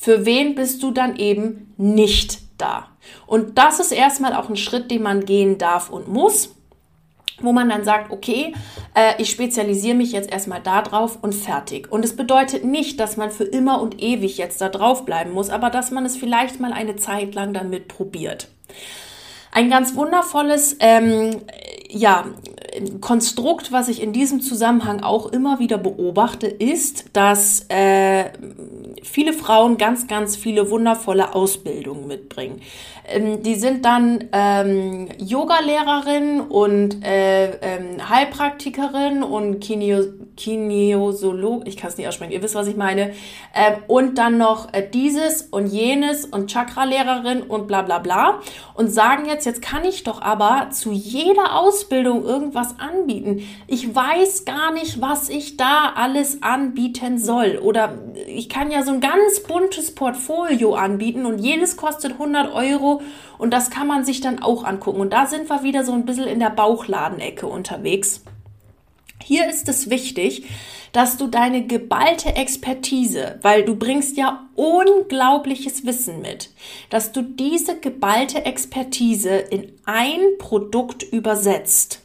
Für 0.00 0.24
wen 0.24 0.54
bist 0.54 0.82
du 0.82 0.92
dann 0.92 1.16
eben 1.16 1.74
nicht 1.76 2.38
da. 2.56 2.88
Und 3.26 3.58
das 3.58 3.80
ist 3.80 3.92
erstmal 3.92 4.34
auch 4.34 4.48
ein 4.48 4.56
Schritt, 4.56 4.90
den 4.90 5.02
man 5.02 5.26
gehen 5.26 5.58
darf 5.58 5.90
und 5.90 6.08
muss, 6.08 6.54
wo 7.42 7.52
man 7.52 7.68
dann 7.68 7.84
sagt, 7.84 8.10
okay, 8.10 8.54
äh, 8.94 9.20
ich 9.20 9.28
spezialisiere 9.28 9.94
mich 9.94 10.12
jetzt 10.12 10.32
erstmal 10.32 10.62
da 10.62 10.80
drauf 10.80 11.18
und 11.20 11.34
fertig. 11.34 11.92
Und 11.92 12.02
es 12.02 12.16
bedeutet 12.16 12.64
nicht, 12.64 12.98
dass 12.98 13.18
man 13.18 13.30
für 13.30 13.44
immer 13.44 13.82
und 13.82 14.02
ewig 14.02 14.38
jetzt 14.38 14.62
da 14.62 14.70
drauf 14.70 15.04
bleiben 15.04 15.32
muss, 15.32 15.50
aber 15.50 15.68
dass 15.68 15.90
man 15.90 16.06
es 16.06 16.16
vielleicht 16.16 16.60
mal 16.60 16.72
eine 16.72 16.96
Zeit 16.96 17.34
lang 17.34 17.52
damit 17.52 17.88
probiert. 17.88 18.48
Ein 19.52 19.68
ganz 19.68 19.94
wundervolles 19.96 20.76
ähm, 20.80 21.42
ja, 21.90 22.24
Konstrukt, 23.00 23.72
was 23.72 23.88
ich 23.88 24.02
in 24.02 24.12
diesem 24.12 24.40
Zusammenhang 24.40 25.02
auch 25.02 25.32
immer 25.32 25.58
wieder 25.58 25.78
beobachte, 25.78 26.46
ist, 26.46 27.06
dass 27.12 27.66
äh, 27.68 28.26
viele 29.02 29.32
Frauen 29.32 29.76
ganz, 29.76 30.06
ganz 30.06 30.36
viele 30.36 30.70
wundervolle 30.70 31.34
Ausbildungen 31.34 32.06
mitbringen. 32.06 32.60
Ähm, 33.08 33.42
die 33.42 33.56
sind 33.56 33.84
dann 33.84 34.24
ähm, 34.32 35.08
Yoga-Lehrerin 35.18 36.40
und 36.40 37.04
äh, 37.04 37.50
ähm, 37.60 38.08
Heilpraktikerin 38.08 39.22
und 39.22 39.60
Kineo 39.60 40.04
Kinesiolog, 40.36 41.68
ich 41.68 41.76
kann 41.76 41.90
es 41.90 41.98
nicht 41.98 42.08
aussprechen, 42.08 42.32
ihr 42.32 42.42
wisst, 42.42 42.54
was 42.54 42.66
ich 42.66 42.76
meine. 42.76 43.10
Äh, 43.52 43.72
und 43.88 44.16
dann 44.16 44.38
noch 44.38 44.72
äh, 44.72 44.88
dieses 44.88 45.42
und 45.42 45.66
jenes 45.66 46.24
und 46.24 46.50
Chakra-Lehrerin 46.50 47.42
und 47.42 47.66
bla 47.66 47.82
bla 47.82 47.98
bla. 47.98 48.40
Und 48.72 48.88
sagen 48.88 49.26
jetzt, 49.26 49.44
jetzt 49.44 49.60
kann 49.60 49.84
ich 49.84 50.02
doch 50.02 50.22
aber 50.22 50.68
zu 50.70 50.92
jeder 50.92 51.58
Ausbildung 51.58 52.24
irgendwas 52.24 52.59
anbieten. 52.78 53.42
Ich 53.66 53.94
weiß 53.94 54.44
gar 54.44 54.72
nicht, 54.72 55.00
was 55.00 55.28
ich 55.28 55.56
da 55.56 55.92
alles 55.94 56.42
anbieten 56.42 57.18
soll. 57.18 57.58
Oder 57.62 57.98
ich 58.26 58.48
kann 58.48 58.70
ja 58.70 58.82
so 58.82 58.92
ein 58.92 59.00
ganz 59.00 59.40
buntes 59.46 59.94
Portfolio 59.94 60.74
anbieten 60.74 61.26
und 61.26 61.38
jedes 61.38 61.76
kostet 61.76 62.12
100 62.12 62.52
Euro 62.52 63.02
und 63.38 63.52
das 63.52 63.70
kann 63.70 63.86
man 63.86 64.04
sich 64.04 64.20
dann 64.20 64.42
auch 64.42 64.64
angucken. 64.64 65.00
Und 65.00 65.12
da 65.12 65.26
sind 65.26 65.48
wir 65.48 65.62
wieder 65.62 65.84
so 65.84 65.92
ein 65.92 66.04
bisschen 66.04 66.28
in 66.28 66.40
der 66.40 66.50
Bauchladenecke 66.50 67.46
unterwegs. 67.46 68.22
Hier 69.22 69.48
ist 69.48 69.68
es 69.68 69.90
wichtig, 69.90 70.44
dass 70.92 71.16
du 71.16 71.28
deine 71.28 71.66
geballte 71.66 72.34
Expertise, 72.34 73.38
weil 73.42 73.64
du 73.64 73.76
bringst 73.76 74.16
ja 74.16 74.48
unglaubliches 74.56 75.86
Wissen 75.86 76.20
mit, 76.20 76.50
dass 76.88 77.12
du 77.12 77.22
diese 77.22 77.78
geballte 77.78 78.44
Expertise 78.44 79.30
in 79.30 79.72
ein 79.84 80.20
Produkt 80.38 81.02
übersetzt. 81.02 81.99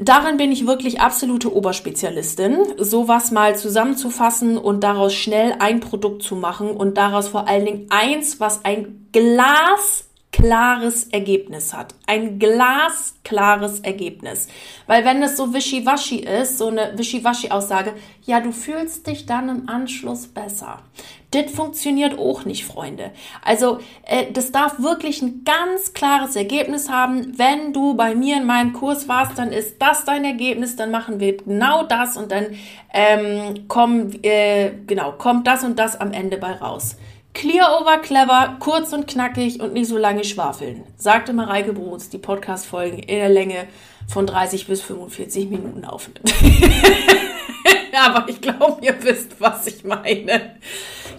Darin 0.00 0.36
bin 0.36 0.52
ich 0.52 0.66
wirklich 0.66 1.00
absolute 1.00 1.54
Oberspezialistin, 1.54 2.58
sowas 2.78 3.30
mal 3.30 3.56
zusammenzufassen 3.56 4.56
und 4.56 4.84
daraus 4.84 5.14
schnell 5.14 5.56
ein 5.58 5.80
Produkt 5.80 6.22
zu 6.22 6.36
machen 6.36 6.70
und 6.70 6.96
daraus 6.96 7.28
vor 7.28 7.48
allen 7.48 7.64
Dingen 7.64 7.86
eins, 7.90 8.38
was 8.38 8.64
ein 8.64 9.08
Glas 9.12 10.07
klares 10.32 11.04
Ergebnis 11.04 11.72
hat. 11.74 11.94
Ein 12.06 12.38
glasklares 12.38 13.80
Ergebnis. 13.80 14.48
Weil 14.86 15.04
wenn 15.04 15.22
es 15.22 15.36
so 15.36 15.54
wischiwaschi 15.54 16.18
ist, 16.18 16.58
so 16.58 16.68
eine 16.68 16.96
wischiwaschi-Aussage, 16.96 17.94
ja, 18.24 18.40
du 18.40 18.52
fühlst 18.52 19.06
dich 19.06 19.26
dann 19.26 19.48
im 19.48 19.68
Anschluss 19.68 20.26
besser. 20.28 20.82
Das 21.30 21.50
funktioniert 21.50 22.18
auch 22.18 22.44
nicht, 22.46 22.64
Freunde. 22.64 23.10
Also, 23.42 23.80
äh, 24.04 24.32
das 24.32 24.50
darf 24.50 24.80
wirklich 24.80 25.20
ein 25.20 25.44
ganz 25.44 25.92
klares 25.92 26.36
Ergebnis 26.36 26.88
haben. 26.88 27.38
Wenn 27.38 27.72
du 27.72 27.94
bei 27.94 28.14
mir 28.14 28.36
in 28.36 28.46
meinem 28.46 28.72
Kurs 28.72 29.08
warst, 29.08 29.38
dann 29.38 29.52
ist 29.52 29.76
das 29.80 30.04
dein 30.04 30.24
Ergebnis, 30.24 30.76
dann 30.76 30.90
machen 30.90 31.20
wir 31.20 31.36
genau 31.36 31.82
das 31.82 32.16
und 32.16 32.32
dann 32.32 32.46
ähm, 32.94 33.68
kommt, 33.68 34.24
äh, 34.24 34.72
genau, 34.86 35.12
kommt 35.12 35.46
das 35.46 35.64
und 35.64 35.78
das 35.78 36.00
am 36.00 36.12
Ende 36.12 36.38
bei 36.38 36.52
raus. 36.52 36.96
Clear 37.34 37.78
over 37.80 37.98
clever, 37.98 38.56
kurz 38.58 38.92
und 38.92 39.06
knackig 39.06 39.60
und 39.60 39.72
nicht 39.72 39.88
so 39.88 39.96
lange 39.96 40.24
schwafeln, 40.24 40.84
sagte 40.96 41.32
Mareike 41.32 41.72
Bruns, 41.72 42.08
die 42.08 42.18
Podcast-Folgen 42.18 42.98
in 42.98 43.16
der 43.16 43.28
Länge 43.28 43.68
von 44.08 44.26
30 44.26 44.66
bis 44.66 44.82
45 44.82 45.48
Minuten 45.48 45.84
aufnimmt. 45.84 46.20
Aber 47.92 48.28
ich 48.28 48.40
glaube, 48.40 48.78
ihr 48.84 49.02
wisst, 49.02 49.40
was 49.40 49.66
ich 49.66 49.84
meine. 49.84 50.56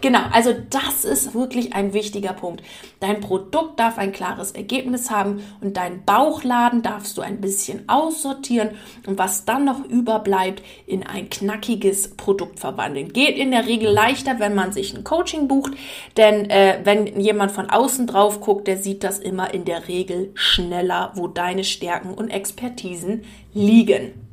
Genau, 0.01 0.21
also 0.31 0.53
das 0.69 1.03
ist 1.03 1.33
wirklich 1.33 1.73
ein 1.73 1.93
wichtiger 1.93 2.31
Punkt. 2.31 2.63
Dein 3.01 3.19
Produkt 3.19 3.79
darf 3.79 3.97
ein 3.97 4.13
klares 4.13 4.51
Ergebnis 4.51 5.11
haben 5.11 5.43
und 5.59 5.75
dein 5.75 6.05
Bauchladen 6.05 6.81
darfst 6.81 7.17
du 7.17 7.21
ein 7.21 7.41
bisschen 7.41 7.87
aussortieren 7.89 8.71
und 9.05 9.17
was 9.17 9.43
dann 9.43 9.65
noch 9.65 9.83
überbleibt, 9.83 10.63
in 10.85 11.05
ein 11.05 11.29
knackiges 11.29 12.15
Produkt 12.15 12.59
verwandeln. 12.59 13.11
Geht 13.11 13.37
in 13.37 13.51
der 13.51 13.67
Regel 13.67 13.91
leichter, 13.91 14.39
wenn 14.39 14.55
man 14.55 14.71
sich 14.71 14.95
ein 14.95 15.03
Coaching 15.03 15.49
bucht, 15.49 15.73
denn 16.15 16.49
äh, 16.49 16.79
wenn 16.83 17.19
jemand 17.19 17.51
von 17.51 17.69
außen 17.69 18.07
drauf 18.07 18.39
guckt, 18.39 18.67
der 18.67 18.77
sieht 18.77 19.03
das 19.03 19.19
immer 19.19 19.53
in 19.53 19.65
der 19.65 19.89
Regel 19.89 20.31
schneller, 20.35 21.11
wo 21.15 21.27
deine 21.27 21.65
Stärken 21.65 22.13
und 22.13 22.29
Expertisen 22.29 23.25
liegen 23.53 24.28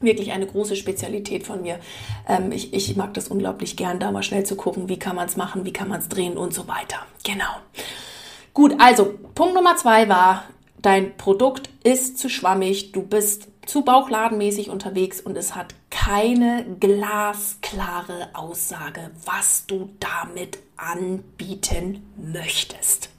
wirklich 0.00 0.32
eine 0.32 0.46
große 0.46 0.76
Spezialität 0.76 1.46
von 1.46 1.62
mir. 1.62 1.78
Ähm, 2.28 2.52
ich, 2.52 2.72
ich 2.72 2.96
mag 2.96 3.14
das 3.14 3.28
unglaublich 3.28 3.76
gern, 3.76 4.00
da 4.00 4.10
mal 4.10 4.22
schnell 4.22 4.44
zu 4.44 4.56
gucken, 4.56 4.88
wie 4.88 4.98
kann 4.98 5.16
man 5.16 5.26
es 5.28 5.36
machen, 5.36 5.64
wie 5.64 5.72
kann 5.72 5.88
man 5.88 6.00
es 6.00 6.08
drehen 6.08 6.36
und 6.36 6.54
so 6.54 6.66
weiter. 6.68 6.98
Genau. 7.24 7.44
Gut, 8.54 8.74
also 8.78 9.14
Punkt 9.34 9.54
Nummer 9.54 9.76
zwei 9.76 10.08
war, 10.08 10.44
dein 10.82 11.16
Produkt 11.16 11.70
ist 11.84 12.18
zu 12.18 12.28
schwammig, 12.28 12.92
du 12.92 13.02
bist 13.02 13.48
zu 13.66 13.82
bauchladenmäßig 13.82 14.70
unterwegs 14.70 15.20
und 15.20 15.36
es 15.36 15.54
hat 15.54 15.74
keine 15.90 16.64
glasklare 16.80 18.30
Aussage, 18.32 19.10
was 19.24 19.66
du 19.66 19.90
damit 20.00 20.58
anbieten 20.76 22.04
möchtest. 22.16 23.10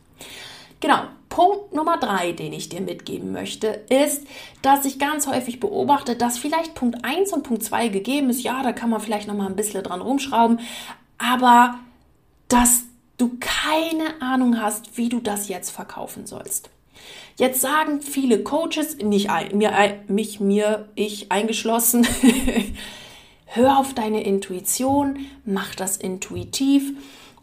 Genau. 0.81 1.03
Punkt 1.29 1.73
Nummer 1.73 1.97
drei, 1.97 2.33
den 2.33 2.51
ich 2.51 2.67
dir 2.67 2.81
mitgeben 2.81 3.31
möchte, 3.31 3.67
ist, 3.89 4.27
dass 4.61 4.83
ich 4.83 4.99
ganz 4.99 5.27
häufig 5.27 5.61
beobachte, 5.61 6.17
dass 6.17 6.37
vielleicht 6.37 6.75
Punkt 6.75 7.05
eins 7.05 7.31
und 7.31 7.43
Punkt 7.43 7.63
zwei 7.63 7.87
gegeben 7.87 8.29
ist. 8.29 8.43
Ja, 8.43 8.61
da 8.63 8.73
kann 8.73 8.89
man 8.89 8.99
vielleicht 8.99 9.29
noch 9.29 9.35
mal 9.35 9.47
ein 9.47 9.55
bisschen 9.55 9.81
dran 9.81 10.01
rumschrauben, 10.01 10.59
aber 11.17 11.79
dass 12.49 12.83
du 13.17 13.37
keine 13.39 14.21
Ahnung 14.21 14.59
hast, 14.59 14.97
wie 14.97 15.07
du 15.07 15.21
das 15.21 15.47
jetzt 15.47 15.69
verkaufen 15.69 16.25
sollst. 16.25 16.69
Jetzt 17.37 17.61
sagen 17.61 18.01
viele 18.01 18.43
Coaches, 18.43 18.97
nicht 18.97 19.29
mir, 19.53 19.71
mich, 20.09 20.41
mir, 20.41 20.89
ich 20.95 21.31
eingeschlossen, 21.31 22.05
hör 23.45 23.77
auf 23.77 23.93
deine 23.93 24.23
Intuition, 24.23 25.19
mach 25.45 25.75
das 25.75 25.95
intuitiv 25.95 26.93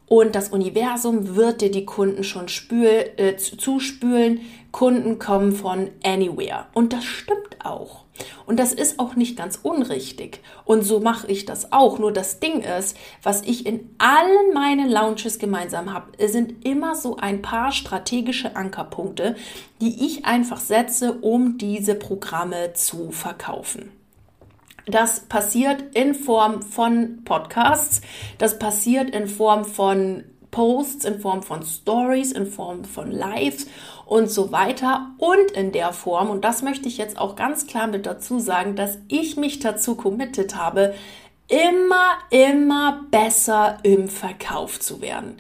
und 0.08 0.34
das 0.34 0.48
Universum 0.48 1.36
wird 1.36 1.60
dir 1.60 1.70
die 1.70 1.84
Kunden 1.84 2.24
schon 2.24 2.48
spül, 2.48 3.10
äh, 3.16 3.36
zuspülen. 3.36 4.40
Kunden 4.72 5.18
kommen 5.18 5.52
von 5.52 5.90
anywhere. 6.02 6.66
Und 6.72 6.92
das 6.92 7.04
stimmt 7.04 7.56
auch. 7.62 8.04
Und 8.46 8.58
das 8.58 8.72
ist 8.72 8.98
auch 8.98 9.16
nicht 9.16 9.36
ganz 9.36 9.60
unrichtig. 9.62 10.40
Und 10.64 10.82
so 10.82 11.00
mache 11.00 11.26
ich 11.30 11.44
das 11.44 11.72
auch. 11.72 11.98
Nur 11.98 12.12
das 12.12 12.40
Ding 12.40 12.62
ist, 12.62 12.96
was 13.22 13.42
ich 13.42 13.66
in 13.66 13.90
allen 13.98 14.54
meinen 14.54 14.88
Launches 14.88 15.38
gemeinsam 15.38 15.92
habe, 15.92 16.10
sind 16.26 16.64
immer 16.66 16.94
so 16.96 17.16
ein 17.16 17.42
paar 17.42 17.72
strategische 17.72 18.56
Ankerpunkte, 18.56 19.36
die 19.80 20.06
ich 20.06 20.24
einfach 20.24 20.60
setze, 20.60 21.12
um 21.20 21.58
diese 21.58 21.94
Programme 21.94 22.72
zu 22.72 23.10
verkaufen. 23.10 23.97
Das 24.88 25.20
passiert 25.20 25.94
in 25.94 26.14
Form 26.14 26.62
von 26.62 27.22
Podcasts, 27.24 28.00
das 28.38 28.58
passiert 28.58 29.10
in 29.10 29.28
Form 29.28 29.66
von 29.66 30.24
Posts, 30.50 31.04
in 31.04 31.20
Form 31.20 31.42
von 31.42 31.62
Stories, 31.62 32.32
in 32.32 32.46
Form 32.46 32.84
von 32.84 33.12
Lives 33.12 33.66
und 34.06 34.30
so 34.30 34.50
weiter. 34.50 35.10
Und 35.18 35.50
in 35.50 35.72
der 35.72 35.92
Form, 35.92 36.30
und 36.30 36.42
das 36.42 36.62
möchte 36.62 36.88
ich 36.88 36.96
jetzt 36.96 37.18
auch 37.18 37.36
ganz 37.36 37.66
klar 37.66 37.86
mit 37.86 38.06
dazu 38.06 38.38
sagen, 38.38 38.76
dass 38.76 38.98
ich 39.08 39.36
mich 39.36 39.60
dazu 39.60 39.94
committed 39.94 40.56
habe, 40.56 40.94
immer, 41.48 42.18
immer 42.30 43.04
besser 43.10 43.78
im 43.82 44.08
Verkauf 44.08 44.80
zu 44.80 45.02
werden. 45.02 45.36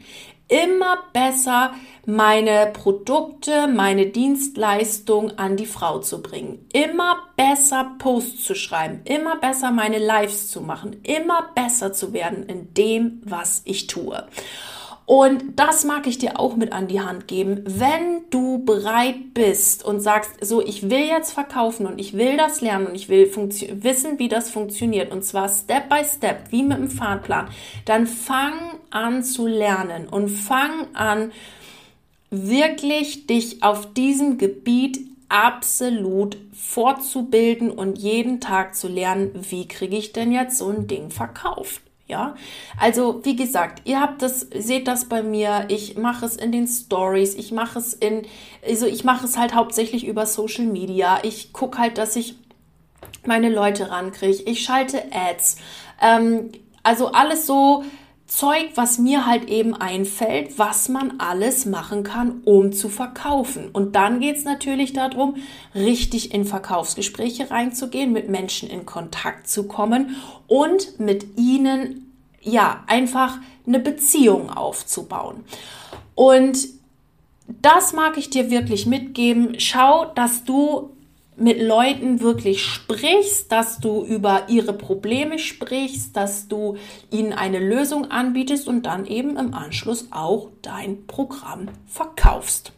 Immer 0.48 0.98
besser 1.12 1.74
meine 2.06 2.70
Produkte, 2.72 3.68
meine 3.68 4.06
Dienstleistung 4.06 5.38
an 5.38 5.58
die 5.58 5.66
Frau 5.66 5.98
zu 5.98 6.22
bringen. 6.22 6.66
Immer 6.72 7.18
besser 7.36 7.92
Posts 7.98 8.44
zu 8.44 8.54
schreiben. 8.54 9.02
Immer 9.04 9.36
besser 9.36 9.70
meine 9.70 9.98
Lives 9.98 10.50
zu 10.50 10.62
machen. 10.62 11.02
Immer 11.02 11.50
besser 11.54 11.92
zu 11.92 12.14
werden 12.14 12.46
in 12.46 12.72
dem, 12.72 13.20
was 13.24 13.60
ich 13.66 13.88
tue. 13.88 14.24
Und 15.08 15.58
das 15.58 15.86
mag 15.86 16.06
ich 16.06 16.18
dir 16.18 16.38
auch 16.38 16.54
mit 16.54 16.74
an 16.74 16.86
die 16.86 17.00
Hand 17.00 17.28
geben. 17.28 17.62
Wenn 17.64 18.28
du 18.28 18.62
bereit 18.62 19.32
bist 19.32 19.82
und 19.82 20.00
sagst, 20.00 20.32
so, 20.44 20.60
ich 20.60 20.90
will 20.90 21.00
jetzt 21.00 21.32
verkaufen 21.32 21.86
und 21.86 21.98
ich 21.98 22.12
will 22.12 22.36
das 22.36 22.60
lernen 22.60 22.88
und 22.88 22.94
ich 22.94 23.08
will 23.08 23.26
wissen, 23.34 24.18
wie 24.18 24.28
das 24.28 24.50
funktioniert 24.50 25.10
und 25.10 25.24
zwar 25.24 25.48
Step 25.48 25.88
by 25.88 26.04
Step, 26.04 26.52
wie 26.52 26.62
mit 26.62 26.76
einem 26.76 26.90
Fahrplan, 26.90 27.48
dann 27.86 28.06
fang 28.06 28.52
an 28.90 29.22
zu 29.24 29.46
lernen 29.46 30.08
und 30.10 30.28
fang 30.28 30.88
an, 30.92 31.32
wirklich 32.30 33.26
dich 33.26 33.62
auf 33.62 33.94
diesem 33.94 34.36
Gebiet 34.36 35.00
absolut 35.30 36.36
fortzubilden 36.52 37.70
und 37.70 37.96
jeden 37.96 38.42
Tag 38.42 38.74
zu 38.74 38.88
lernen, 38.88 39.30
wie 39.48 39.66
kriege 39.66 39.96
ich 39.96 40.12
denn 40.12 40.32
jetzt 40.32 40.58
so 40.58 40.68
ein 40.68 40.86
Ding 40.86 41.08
verkauft. 41.08 41.80
Ja, 42.08 42.36
also 42.80 43.20
wie 43.24 43.36
gesagt, 43.36 43.82
ihr 43.84 44.00
habt 44.00 44.22
das, 44.22 44.40
seht 44.40 44.88
das 44.88 45.10
bei 45.10 45.22
mir. 45.22 45.66
Ich 45.68 45.98
mache 45.98 46.24
es 46.24 46.36
in 46.36 46.52
den 46.52 46.66
Stories. 46.66 47.34
Ich 47.34 47.52
mache 47.52 47.78
es 47.78 47.92
in, 47.92 48.22
also 48.66 48.86
ich 48.86 49.04
mache 49.04 49.26
es 49.26 49.36
halt 49.36 49.54
hauptsächlich 49.54 50.06
über 50.06 50.24
Social 50.24 50.64
Media. 50.64 51.18
Ich 51.22 51.52
gucke 51.52 51.76
halt, 51.76 51.98
dass 51.98 52.16
ich 52.16 52.36
meine 53.26 53.50
Leute 53.50 53.90
rankriege. 53.90 54.42
Ich 54.44 54.62
schalte 54.62 55.02
Ads. 55.12 55.58
Ähm, 56.00 56.50
also 56.82 57.08
alles 57.08 57.46
so 57.46 57.84
Zeug, 58.28 58.72
was 58.74 58.98
mir 58.98 59.24
halt 59.24 59.48
eben 59.48 59.74
einfällt, 59.74 60.58
was 60.58 60.90
man 60.90 61.18
alles 61.18 61.64
machen 61.64 62.04
kann, 62.04 62.42
um 62.44 62.72
zu 62.72 62.90
verkaufen. 62.90 63.70
Und 63.72 63.96
dann 63.96 64.20
geht 64.20 64.36
es 64.36 64.44
natürlich 64.44 64.92
darum, 64.92 65.36
richtig 65.74 66.34
in 66.34 66.44
Verkaufsgespräche 66.44 67.50
reinzugehen, 67.50 68.12
mit 68.12 68.28
Menschen 68.28 68.68
in 68.68 68.84
Kontakt 68.84 69.48
zu 69.48 69.66
kommen 69.66 70.16
und 70.46 71.00
mit 71.00 71.38
ihnen 71.38 72.12
ja 72.42 72.84
einfach 72.86 73.38
eine 73.66 73.80
Beziehung 73.80 74.50
aufzubauen. 74.50 75.44
Und 76.14 76.58
das 77.62 77.94
mag 77.94 78.18
ich 78.18 78.28
dir 78.28 78.50
wirklich 78.50 78.84
mitgeben. 78.84 79.58
Schau, 79.58 80.04
dass 80.14 80.44
du 80.44 80.90
mit 81.38 81.60
Leuten 81.60 82.20
wirklich 82.20 82.64
sprichst, 82.64 83.50
dass 83.52 83.78
du 83.78 84.04
über 84.04 84.48
ihre 84.48 84.72
Probleme 84.72 85.38
sprichst, 85.38 86.16
dass 86.16 86.48
du 86.48 86.76
ihnen 87.10 87.32
eine 87.32 87.60
Lösung 87.60 88.10
anbietest 88.10 88.66
und 88.66 88.86
dann 88.86 89.06
eben 89.06 89.36
im 89.36 89.54
Anschluss 89.54 90.08
auch 90.10 90.50
dein 90.62 91.06
Programm 91.06 91.68
verkaufst. 91.86 92.72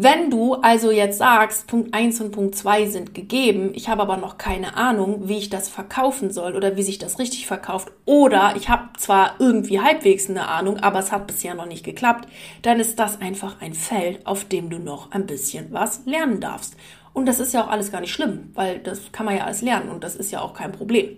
Wenn 0.00 0.30
du 0.30 0.54
also 0.54 0.92
jetzt 0.92 1.18
sagst, 1.18 1.66
Punkt 1.66 1.92
1 1.92 2.20
und 2.20 2.30
Punkt 2.30 2.54
2 2.54 2.86
sind 2.86 3.14
gegeben, 3.14 3.72
ich 3.74 3.88
habe 3.88 4.02
aber 4.02 4.16
noch 4.16 4.38
keine 4.38 4.76
Ahnung, 4.76 5.26
wie 5.28 5.38
ich 5.38 5.50
das 5.50 5.68
verkaufen 5.68 6.30
soll 6.30 6.54
oder 6.54 6.76
wie 6.76 6.84
sich 6.84 6.98
das 6.98 7.18
richtig 7.18 7.48
verkauft, 7.48 7.90
oder 8.04 8.54
ich 8.54 8.68
habe 8.68 8.90
zwar 8.96 9.34
irgendwie 9.40 9.80
halbwegs 9.80 10.30
eine 10.30 10.46
Ahnung, 10.46 10.78
aber 10.78 11.00
es 11.00 11.10
hat 11.10 11.26
bisher 11.26 11.56
noch 11.56 11.66
nicht 11.66 11.84
geklappt, 11.84 12.28
dann 12.62 12.78
ist 12.78 13.00
das 13.00 13.20
einfach 13.20 13.60
ein 13.60 13.74
Feld, 13.74 14.24
auf 14.24 14.44
dem 14.44 14.70
du 14.70 14.78
noch 14.78 15.10
ein 15.10 15.26
bisschen 15.26 15.72
was 15.72 16.06
lernen 16.06 16.38
darfst. 16.38 16.76
Und 17.12 17.26
das 17.26 17.40
ist 17.40 17.52
ja 17.52 17.64
auch 17.64 17.70
alles 17.70 17.90
gar 17.90 18.00
nicht 18.00 18.12
schlimm, 18.12 18.50
weil 18.54 18.78
das 18.78 19.10
kann 19.10 19.26
man 19.26 19.36
ja 19.36 19.42
alles 19.42 19.62
lernen 19.62 19.88
und 19.88 20.04
das 20.04 20.14
ist 20.14 20.30
ja 20.30 20.40
auch 20.40 20.54
kein 20.54 20.70
Problem. 20.70 21.16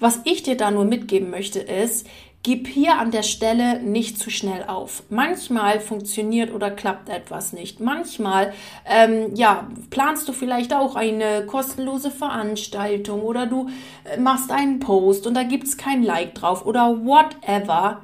Was 0.00 0.18
ich 0.24 0.42
dir 0.42 0.56
da 0.56 0.72
nur 0.72 0.84
mitgeben 0.84 1.30
möchte, 1.30 1.60
ist, 1.60 2.08
Gib 2.46 2.68
hier 2.68 2.96
an 3.00 3.10
der 3.10 3.24
Stelle 3.24 3.82
nicht 3.82 4.20
zu 4.20 4.30
schnell 4.30 4.62
auf. 4.68 5.02
Manchmal 5.10 5.80
funktioniert 5.80 6.54
oder 6.54 6.70
klappt 6.70 7.08
etwas 7.08 7.52
nicht. 7.52 7.80
Manchmal, 7.80 8.52
ähm, 8.84 9.34
ja, 9.34 9.66
planst 9.90 10.28
du 10.28 10.32
vielleicht 10.32 10.72
auch 10.72 10.94
eine 10.94 11.44
kostenlose 11.46 12.12
Veranstaltung 12.12 13.22
oder 13.22 13.46
du 13.46 13.68
äh, 14.04 14.16
machst 14.20 14.52
einen 14.52 14.78
Post 14.78 15.26
und 15.26 15.34
da 15.34 15.42
gibt 15.42 15.66
es 15.66 15.76
kein 15.76 16.04
Like 16.04 16.36
drauf 16.36 16.64
oder 16.64 17.04
whatever. 17.04 18.02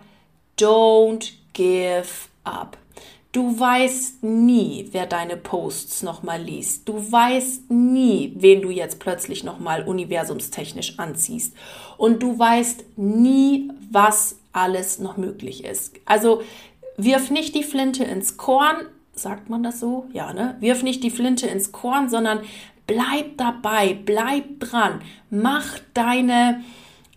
Don't 0.58 1.34
give 1.52 2.08
up. 2.42 2.76
Du 3.32 3.58
weißt 3.58 4.22
nie, 4.24 4.88
wer 4.92 5.06
deine 5.06 5.38
Posts 5.38 6.02
nochmal 6.02 6.42
liest. 6.42 6.86
Du 6.86 6.94
weißt 7.12 7.70
nie, 7.70 8.34
wen 8.36 8.60
du 8.60 8.68
jetzt 8.68 8.98
plötzlich 8.98 9.42
nochmal 9.42 9.84
universumstechnisch 9.84 10.98
anziehst. 10.98 11.56
Und 11.96 12.22
du 12.22 12.38
weißt 12.38 12.98
nie, 12.98 13.70
was 13.90 14.36
alles 14.52 14.98
noch 14.98 15.16
möglich 15.16 15.64
ist. 15.64 15.94
Also 16.04 16.42
wirf 16.98 17.30
nicht 17.30 17.54
die 17.54 17.62
Flinte 17.62 18.04
ins 18.04 18.36
Korn, 18.36 18.76
sagt 19.14 19.48
man 19.48 19.62
das 19.62 19.80
so? 19.80 20.06
Ja, 20.12 20.34
ne? 20.34 20.56
Wirf 20.60 20.82
nicht 20.82 21.02
die 21.02 21.10
Flinte 21.10 21.46
ins 21.46 21.72
Korn, 21.72 22.10
sondern 22.10 22.40
bleib 22.86 23.38
dabei, 23.38 23.94
bleib 23.94 24.60
dran, 24.60 25.00
mach 25.30 25.78
deine, 25.94 26.62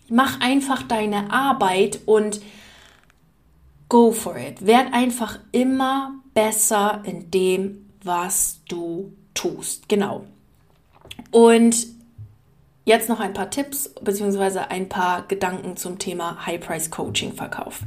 mach 0.08 0.40
einfach 0.40 0.82
deine 0.82 1.30
Arbeit 1.30 2.00
und 2.06 2.40
Go 3.88 4.12
for 4.12 4.36
it. 4.36 4.66
Werd 4.66 4.92
einfach 4.92 5.38
immer 5.52 6.14
besser 6.34 7.02
in 7.04 7.30
dem, 7.30 7.90
was 8.02 8.60
du 8.68 9.12
tust. 9.34 9.88
Genau. 9.88 10.24
Und 11.30 11.86
jetzt 12.84 13.08
noch 13.08 13.20
ein 13.20 13.32
paar 13.32 13.50
Tipps 13.50 13.90
bzw. 14.00 14.60
ein 14.68 14.88
paar 14.88 15.26
Gedanken 15.26 15.76
zum 15.76 15.98
Thema 15.98 16.46
High 16.46 16.60
Price 16.60 16.90
Coaching 16.90 17.32
Verkauf. 17.32 17.80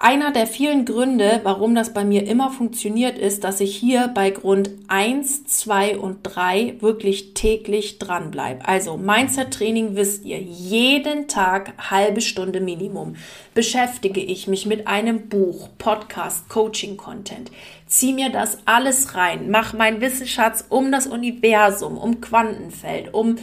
Einer 0.00 0.30
der 0.30 0.46
vielen 0.46 0.84
Gründe, 0.84 1.40
warum 1.42 1.74
das 1.74 1.92
bei 1.92 2.04
mir 2.04 2.24
immer 2.24 2.52
funktioniert, 2.52 3.18
ist, 3.18 3.42
dass 3.42 3.60
ich 3.60 3.74
hier 3.74 4.06
bei 4.06 4.30
Grund 4.30 4.70
1, 4.86 5.46
2 5.46 5.98
und 5.98 6.20
3 6.22 6.76
wirklich 6.78 7.34
täglich 7.34 7.98
dranbleibe. 7.98 8.64
Also 8.64 8.96
Mindset-Training 8.96 9.96
wisst 9.96 10.24
ihr, 10.24 10.38
jeden 10.38 11.26
Tag 11.26 11.72
halbe 11.90 12.20
Stunde 12.20 12.60
Minimum 12.60 13.16
beschäftige 13.54 14.20
ich 14.20 14.46
mich 14.46 14.66
mit 14.66 14.86
einem 14.86 15.28
Buch, 15.28 15.68
Podcast, 15.78 16.48
Coaching-Content. 16.48 17.50
Zieh 17.88 18.12
mir 18.12 18.30
das 18.30 18.58
alles 18.66 19.16
rein, 19.16 19.50
mach 19.50 19.72
meinen 19.72 20.00
Wissensschatz 20.00 20.64
um 20.68 20.92
das 20.92 21.08
Universum, 21.08 21.98
um 21.98 22.20
Quantenfeld, 22.20 23.12
um 23.14 23.34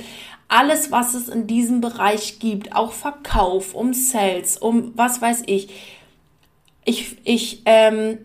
alles, 0.48 0.90
was 0.90 1.16
es 1.16 1.28
in 1.28 1.48
diesem 1.48 1.82
Bereich 1.82 2.40
gibt, 2.40 2.74
auch 2.74 2.94
Verkauf, 2.94 3.74
um 3.74 3.94
Sales, 3.94 4.56
um 4.58 4.94
was 4.96 5.22
weiß 5.22 5.44
ich 5.48 5.68
ich, 6.86 7.18
ich 7.24 7.64
ähm, 7.66 8.20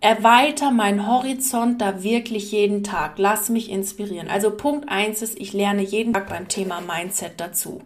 erweitere 0.00 0.70
meinen 0.70 1.06
Horizont 1.06 1.80
da 1.80 2.02
wirklich 2.02 2.52
jeden 2.52 2.82
Tag. 2.82 3.18
Lass 3.18 3.50
mich 3.50 3.70
inspirieren. 3.70 4.28
Also 4.28 4.50
Punkt 4.50 4.88
eins 4.88 5.22
ist, 5.22 5.38
ich 5.38 5.52
lerne 5.52 5.82
jeden 5.82 6.14
Tag 6.14 6.28
beim 6.28 6.48
Thema 6.48 6.80
Mindset 6.80 7.34
dazu. 7.36 7.82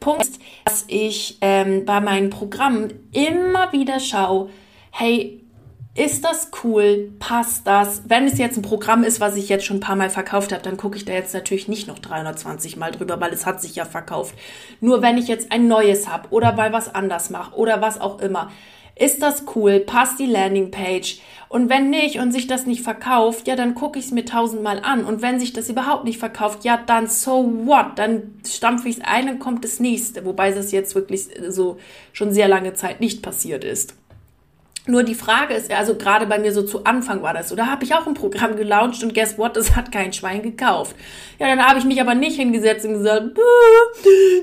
Punkt 0.00 0.22
ist, 0.22 0.40
dass 0.64 0.84
ich 0.88 1.38
ähm, 1.40 1.84
bei 1.84 2.00
meinen 2.00 2.30
Programmen 2.30 3.08
immer 3.12 3.72
wieder 3.72 4.00
schaue, 4.00 4.50
hey, 4.90 5.40
ist 5.94 6.24
das 6.24 6.50
cool? 6.62 7.12
Passt 7.18 7.66
das? 7.66 8.02
Wenn 8.06 8.26
es 8.26 8.38
jetzt 8.38 8.56
ein 8.56 8.62
Programm 8.62 9.02
ist, 9.04 9.20
was 9.20 9.36
ich 9.36 9.48
jetzt 9.48 9.66
schon 9.66 9.78
ein 9.78 9.80
paar 9.80 9.96
Mal 9.96 10.08
verkauft 10.08 10.52
habe, 10.52 10.62
dann 10.62 10.76
gucke 10.76 10.96
ich 10.96 11.04
da 11.04 11.12
jetzt 11.12 11.34
natürlich 11.34 11.68
nicht 11.68 11.88
noch 11.88 11.98
320 11.98 12.76
Mal 12.76 12.92
drüber, 12.92 13.20
weil 13.20 13.32
es 13.32 13.44
hat 13.44 13.60
sich 13.60 13.74
ja 13.74 13.84
verkauft. 13.84 14.34
Nur 14.80 15.02
wenn 15.02 15.18
ich 15.18 15.28
jetzt 15.28 15.52
ein 15.52 15.68
neues 15.68 16.08
habe 16.08 16.28
oder 16.30 16.56
weil 16.56 16.72
was 16.72 16.94
anders 16.94 17.30
mache 17.30 17.54
oder 17.56 17.82
was 17.82 18.00
auch 18.00 18.20
immer, 18.20 18.50
ist 19.00 19.22
das 19.22 19.44
cool? 19.56 19.80
Passt 19.80 20.18
die 20.18 20.26
Landingpage? 20.26 21.20
Und 21.48 21.68
wenn 21.68 21.90
nicht 21.90 22.20
und 22.20 22.30
sich 22.30 22.46
das 22.46 22.66
nicht 22.66 22.82
verkauft, 22.82 23.48
ja, 23.48 23.56
dann 23.56 23.74
gucke 23.74 23.98
ich 23.98 24.04
es 24.04 24.10
mir 24.12 24.24
tausendmal 24.24 24.80
an. 24.84 25.04
Und 25.04 25.20
wenn 25.22 25.40
sich 25.40 25.52
das 25.52 25.68
überhaupt 25.68 26.04
nicht 26.04 26.18
verkauft, 26.18 26.64
ja, 26.64 26.76
dann 26.76 27.08
so 27.08 27.50
what? 27.66 27.98
Dann 27.98 28.40
stampfe 28.46 28.88
ich 28.88 28.98
es 28.98 29.02
ein 29.04 29.28
und 29.28 29.38
kommt 29.40 29.64
das 29.64 29.80
nächste. 29.80 30.24
Wobei 30.24 30.52
das 30.52 30.70
jetzt 30.70 30.94
wirklich 30.94 31.28
so 31.48 31.78
schon 32.12 32.32
sehr 32.32 32.46
lange 32.46 32.74
Zeit 32.74 33.00
nicht 33.00 33.22
passiert 33.22 33.64
ist. 33.64 33.94
Nur 34.90 35.04
die 35.04 35.14
Frage 35.14 35.54
ist, 35.54 35.70
also 35.70 35.94
gerade 35.94 36.26
bei 36.26 36.38
mir 36.38 36.52
so 36.52 36.62
zu 36.62 36.84
Anfang 36.84 37.22
war 37.22 37.32
das 37.32 37.48
so, 37.48 37.56
da 37.56 37.66
habe 37.66 37.84
ich 37.84 37.94
auch 37.94 38.06
ein 38.06 38.14
Programm 38.14 38.56
gelauncht 38.56 39.02
und 39.04 39.14
guess 39.14 39.38
what, 39.38 39.56
das 39.56 39.76
hat 39.76 39.92
kein 39.92 40.12
Schwein 40.12 40.42
gekauft. 40.42 40.96
Ja, 41.38 41.46
dann 41.46 41.64
habe 41.64 41.78
ich 41.78 41.84
mich 41.84 42.00
aber 42.00 42.14
nicht 42.14 42.36
hingesetzt 42.36 42.84
und 42.84 42.94
gesagt, 42.94 43.38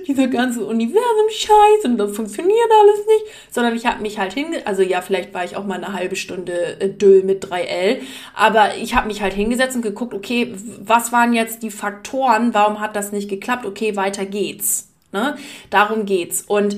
dieser 0.07 0.27
ganze 0.27 0.65
Universum-Scheiß 0.65 1.85
und 1.85 1.97
das 1.97 2.15
funktioniert 2.15 2.69
alles 2.81 3.05
nicht, 3.05 3.25
sondern 3.51 3.75
ich 3.75 3.85
habe 3.85 4.01
mich 4.01 4.17
halt 4.17 4.33
hingesetzt, 4.33 4.67
also 4.67 4.83
ja, 4.83 5.01
vielleicht 5.01 5.33
war 5.33 5.43
ich 5.43 5.57
auch 5.57 5.65
mal 5.65 5.83
eine 5.83 5.93
halbe 5.93 6.15
Stunde 6.15 6.79
äh, 6.79 6.89
Düll 6.89 7.23
mit 7.23 7.45
3L, 7.45 7.97
aber 8.33 8.77
ich 8.77 8.95
habe 8.95 9.07
mich 9.07 9.21
halt 9.21 9.33
hingesetzt 9.33 9.75
und 9.75 9.81
geguckt, 9.81 10.13
okay, 10.13 10.53
was 10.79 11.11
waren 11.11 11.33
jetzt 11.33 11.61
die 11.61 11.71
Faktoren, 11.71 12.53
warum 12.53 12.79
hat 12.79 12.95
das 12.95 13.11
nicht 13.11 13.29
geklappt, 13.29 13.65
okay, 13.65 13.95
weiter 13.97 14.25
geht's. 14.25 14.87
Ne? 15.11 15.37
Darum 15.69 16.05
geht's. 16.05 16.43
Und 16.47 16.77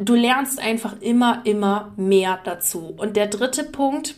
du 0.00 0.14
lernst 0.14 0.58
einfach 0.60 1.00
immer, 1.00 1.42
immer 1.44 1.92
mehr 1.96 2.40
dazu. 2.44 2.94
Und 2.96 3.16
der 3.16 3.26
dritte 3.26 3.64
Punkt 3.64 4.16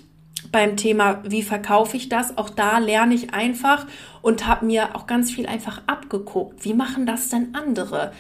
beim 0.51 0.77
Thema, 0.77 1.23
wie 1.25 1.43
verkaufe 1.43 1.97
ich 1.97 2.09
das, 2.09 2.37
auch 2.37 2.51
da 2.51 2.79
lerne 2.79 3.15
ich 3.15 3.33
einfach 3.33 3.87
und 4.23 4.47
habe 4.47 4.67
mir 4.67 4.95
auch 4.95 5.07
ganz 5.07 5.31
viel 5.31 5.47
einfach 5.47 5.83
abgeguckt. 5.87 6.65
Wie 6.65 6.75
machen 6.75 7.07
das 7.07 7.29
denn 7.29 7.55
andere? 7.55 8.13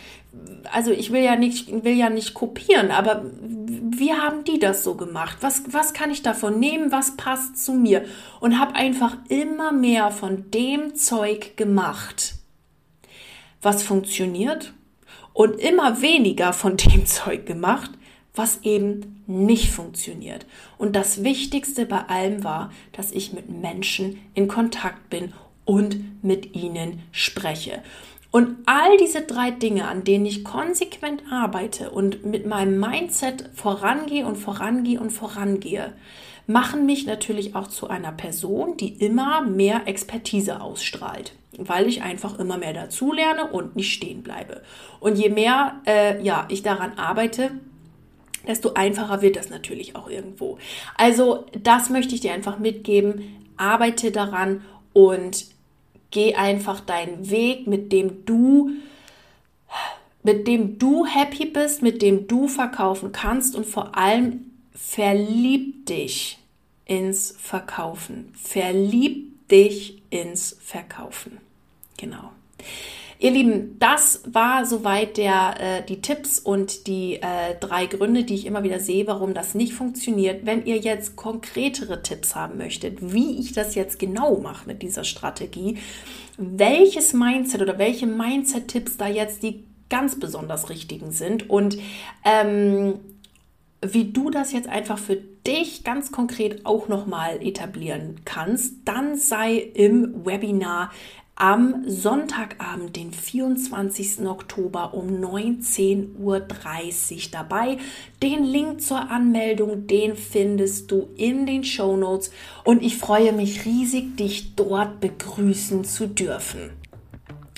Also 0.72 0.92
ich 0.92 1.12
will 1.12 1.22
ja 1.22 1.36
nicht, 1.36 1.84
will 1.84 1.94
ja 1.94 2.08
nicht 2.08 2.32
kopieren, 2.32 2.90
aber 2.90 3.24
wie 3.34 4.12
haben 4.12 4.44
die 4.44 4.58
das 4.58 4.82
so 4.82 4.94
gemacht? 4.94 5.38
Was, 5.40 5.64
was 5.72 5.92
kann 5.92 6.10
ich 6.10 6.22
davon 6.22 6.58
nehmen? 6.58 6.90
Was 6.90 7.16
passt 7.16 7.62
zu 7.62 7.74
mir? 7.74 8.04
Und 8.40 8.58
habe 8.58 8.74
einfach 8.74 9.16
immer 9.28 9.72
mehr 9.72 10.10
von 10.10 10.50
dem 10.50 10.94
Zeug 10.94 11.56
gemacht, 11.56 12.34
was 13.60 13.82
funktioniert 13.82 14.72
und 15.32 15.58
immer 15.58 16.02
weniger 16.02 16.52
von 16.52 16.76
dem 16.76 17.06
Zeug 17.06 17.46
gemacht, 17.46 17.90
was 18.34 18.60
eben 18.62 19.22
nicht 19.26 19.70
funktioniert. 19.70 20.46
Und 20.78 20.96
das 20.96 21.22
Wichtigste 21.22 21.86
bei 21.86 22.00
allem 22.08 22.44
war, 22.44 22.72
dass 22.92 23.12
ich 23.12 23.32
mit 23.32 23.50
Menschen 23.50 24.20
in 24.34 24.48
Kontakt 24.48 25.10
bin 25.10 25.32
und 25.64 26.24
mit 26.24 26.54
ihnen 26.54 27.02
spreche. 27.12 27.82
Und 28.30 28.56
all 28.64 28.96
diese 28.96 29.20
drei 29.20 29.50
Dinge, 29.50 29.86
an 29.86 30.04
denen 30.04 30.24
ich 30.24 30.42
konsequent 30.42 31.22
arbeite 31.30 31.90
und 31.90 32.24
mit 32.24 32.46
meinem 32.46 32.80
Mindset 32.80 33.50
vorangehe 33.54 34.24
und 34.24 34.36
vorangehe 34.36 34.98
und 34.98 35.10
vorangehe, 35.10 35.92
machen 36.46 36.86
mich 36.86 37.04
natürlich 37.04 37.54
auch 37.54 37.68
zu 37.68 37.88
einer 37.88 38.12
Person, 38.12 38.78
die 38.78 38.94
immer 38.94 39.42
mehr 39.42 39.86
Expertise 39.86 40.62
ausstrahlt, 40.62 41.34
weil 41.58 41.86
ich 41.86 42.02
einfach 42.02 42.38
immer 42.38 42.58
mehr 42.58 42.72
dazulerne 42.72 43.50
und 43.50 43.76
nicht 43.76 43.92
stehen 43.92 44.22
bleibe. 44.22 44.62
Und 45.00 45.18
je 45.18 45.28
mehr 45.28 45.80
äh, 45.86 46.22
ja, 46.22 46.46
ich 46.48 46.62
daran 46.62 46.98
arbeite, 46.98 47.50
desto 48.46 48.74
einfacher 48.74 49.22
wird 49.22 49.36
das 49.36 49.50
natürlich 49.50 49.94
auch 49.96 50.08
irgendwo. 50.08 50.58
Also 50.96 51.46
das 51.62 51.90
möchte 51.90 52.14
ich 52.14 52.20
dir 52.20 52.32
einfach 52.32 52.58
mitgeben. 52.58 53.36
Arbeite 53.56 54.10
daran 54.10 54.64
und 54.92 55.46
geh 56.10 56.34
einfach 56.34 56.80
deinen 56.80 57.30
Weg, 57.30 57.66
mit 57.66 57.92
dem 57.92 58.24
du 58.24 58.70
mit 60.24 60.46
dem 60.46 60.78
du 60.78 61.04
happy 61.04 61.46
bist, 61.46 61.82
mit 61.82 62.00
dem 62.00 62.28
du 62.28 62.46
verkaufen 62.46 63.10
kannst 63.10 63.56
und 63.56 63.66
vor 63.66 63.96
allem 63.98 64.52
verlieb 64.72 65.86
dich 65.86 66.38
ins 66.84 67.34
Verkaufen. 67.38 68.32
Verlieb 68.34 69.48
dich 69.48 70.01
ins 70.12 70.56
Verkaufen. 70.60 71.38
Genau. 71.96 72.30
Ihr 73.18 73.30
Lieben, 73.30 73.76
das 73.78 74.22
war 74.26 74.66
soweit 74.66 75.16
der, 75.16 75.54
äh, 75.60 75.86
die 75.86 76.02
Tipps 76.02 76.38
und 76.38 76.86
die 76.88 77.14
äh, 77.22 77.54
drei 77.60 77.86
Gründe, 77.86 78.24
die 78.24 78.34
ich 78.34 78.46
immer 78.46 78.64
wieder 78.64 78.80
sehe, 78.80 79.06
warum 79.06 79.32
das 79.32 79.54
nicht 79.54 79.72
funktioniert. 79.74 80.44
Wenn 80.44 80.66
ihr 80.66 80.78
jetzt 80.78 81.14
konkretere 81.16 82.02
Tipps 82.02 82.34
haben 82.34 82.58
möchtet, 82.58 83.12
wie 83.14 83.38
ich 83.38 83.52
das 83.52 83.76
jetzt 83.76 83.98
genau 84.00 84.38
mache 84.38 84.66
mit 84.66 84.82
dieser 84.82 85.04
Strategie, 85.04 85.78
welches 86.36 87.12
Mindset 87.12 87.62
oder 87.62 87.78
welche 87.78 88.06
Mindset-Tipps 88.06 88.96
da 88.96 89.06
jetzt 89.06 89.44
die 89.44 89.64
ganz 89.88 90.18
besonders 90.18 90.68
richtigen 90.68 91.12
sind 91.12 91.48
und 91.48 91.78
ähm, 92.24 92.94
wie 93.82 94.12
du 94.12 94.30
das 94.30 94.52
jetzt 94.52 94.68
einfach 94.68 94.98
für 94.98 95.16
dich 95.16 95.84
ganz 95.84 96.12
konkret 96.12 96.64
auch 96.64 96.88
nochmal 96.88 97.44
etablieren 97.44 98.20
kannst, 98.24 98.74
dann 98.84 99.16
sei 99.16 99.56
im 99.56 100.24
Webinar 100.24 100.90
am 101.34 101.82
Sonntagabend, 101.88 102.94
den 102.94 103.12
24. 103.12 104.26
Oktober 104.26 104.94
um 104.94 105.08
19.30 105.08 106.16
Uhr 106.18 106.46
dabei. 107.32 107.78
Den 108.22 108.44
Link 108.44 108.82
zur 108.82 109.10
Anmeldung, 109.10 109.86
den 109.86 110.14
findest 110.14 110.90
du 110.90 111.08
in 111.16 111.46
den 111.46 111.64
Show 111.64 111.96
Notes 111.96 112.30
und 112.64 112.82
ich 112.82 112.98
freue 112.98 113.32
mich 113.32 113.64
riesig, 113.64 114.16
dich 114.16 114.54
dort 114.54 115.00
begrüßen 115.00 115.84
zu 115.84 116.06
dürfen. 116.06 116.81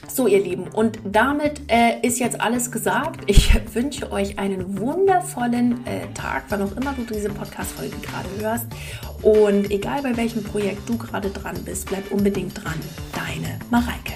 So, 0.09 0.27
ihr 0.27 0.43
Lieben, 0.43 0.69
und 0.69 0.99
damit 1.05 1.63
äh, 1.71 2.01
ist 2.03 2.19
jetzt 2.19 2.41
alles 2.41 2.71
gesagt. 2.71 3.21
Ich 3.27 3.55
wünsche 3.75 4.11
euch 4.13 4.39
einen 4.39 4.79
wundervollen 4.79 5.87
äh, 5.87 6.13
Tag, 6.15 6.45
wann 6.49 6.63
auch 6.63 6.77
immer 6.77 6.93
du 6.93 7.03
diese 7.15 7.29
Podcast-Folge 7.31 7.97
gerade 7.99 8.29
hörst. 8.39 8.67
Und 9.23 9.71
egal 9.71 10.03
bei 10.03 10.17
welchem 10.17 10.45
Projekt 10.45 10.89
du 10.89 10.99
gerade 10.99 11.31
dran 11.31 11.57
bist, 11.65 11.87
bleib 11.89 12.11
unbedingt 12.11 12.63
dran. 12.63 12.79
Deine 13.15 13.59
Mareike. 13.71 14.13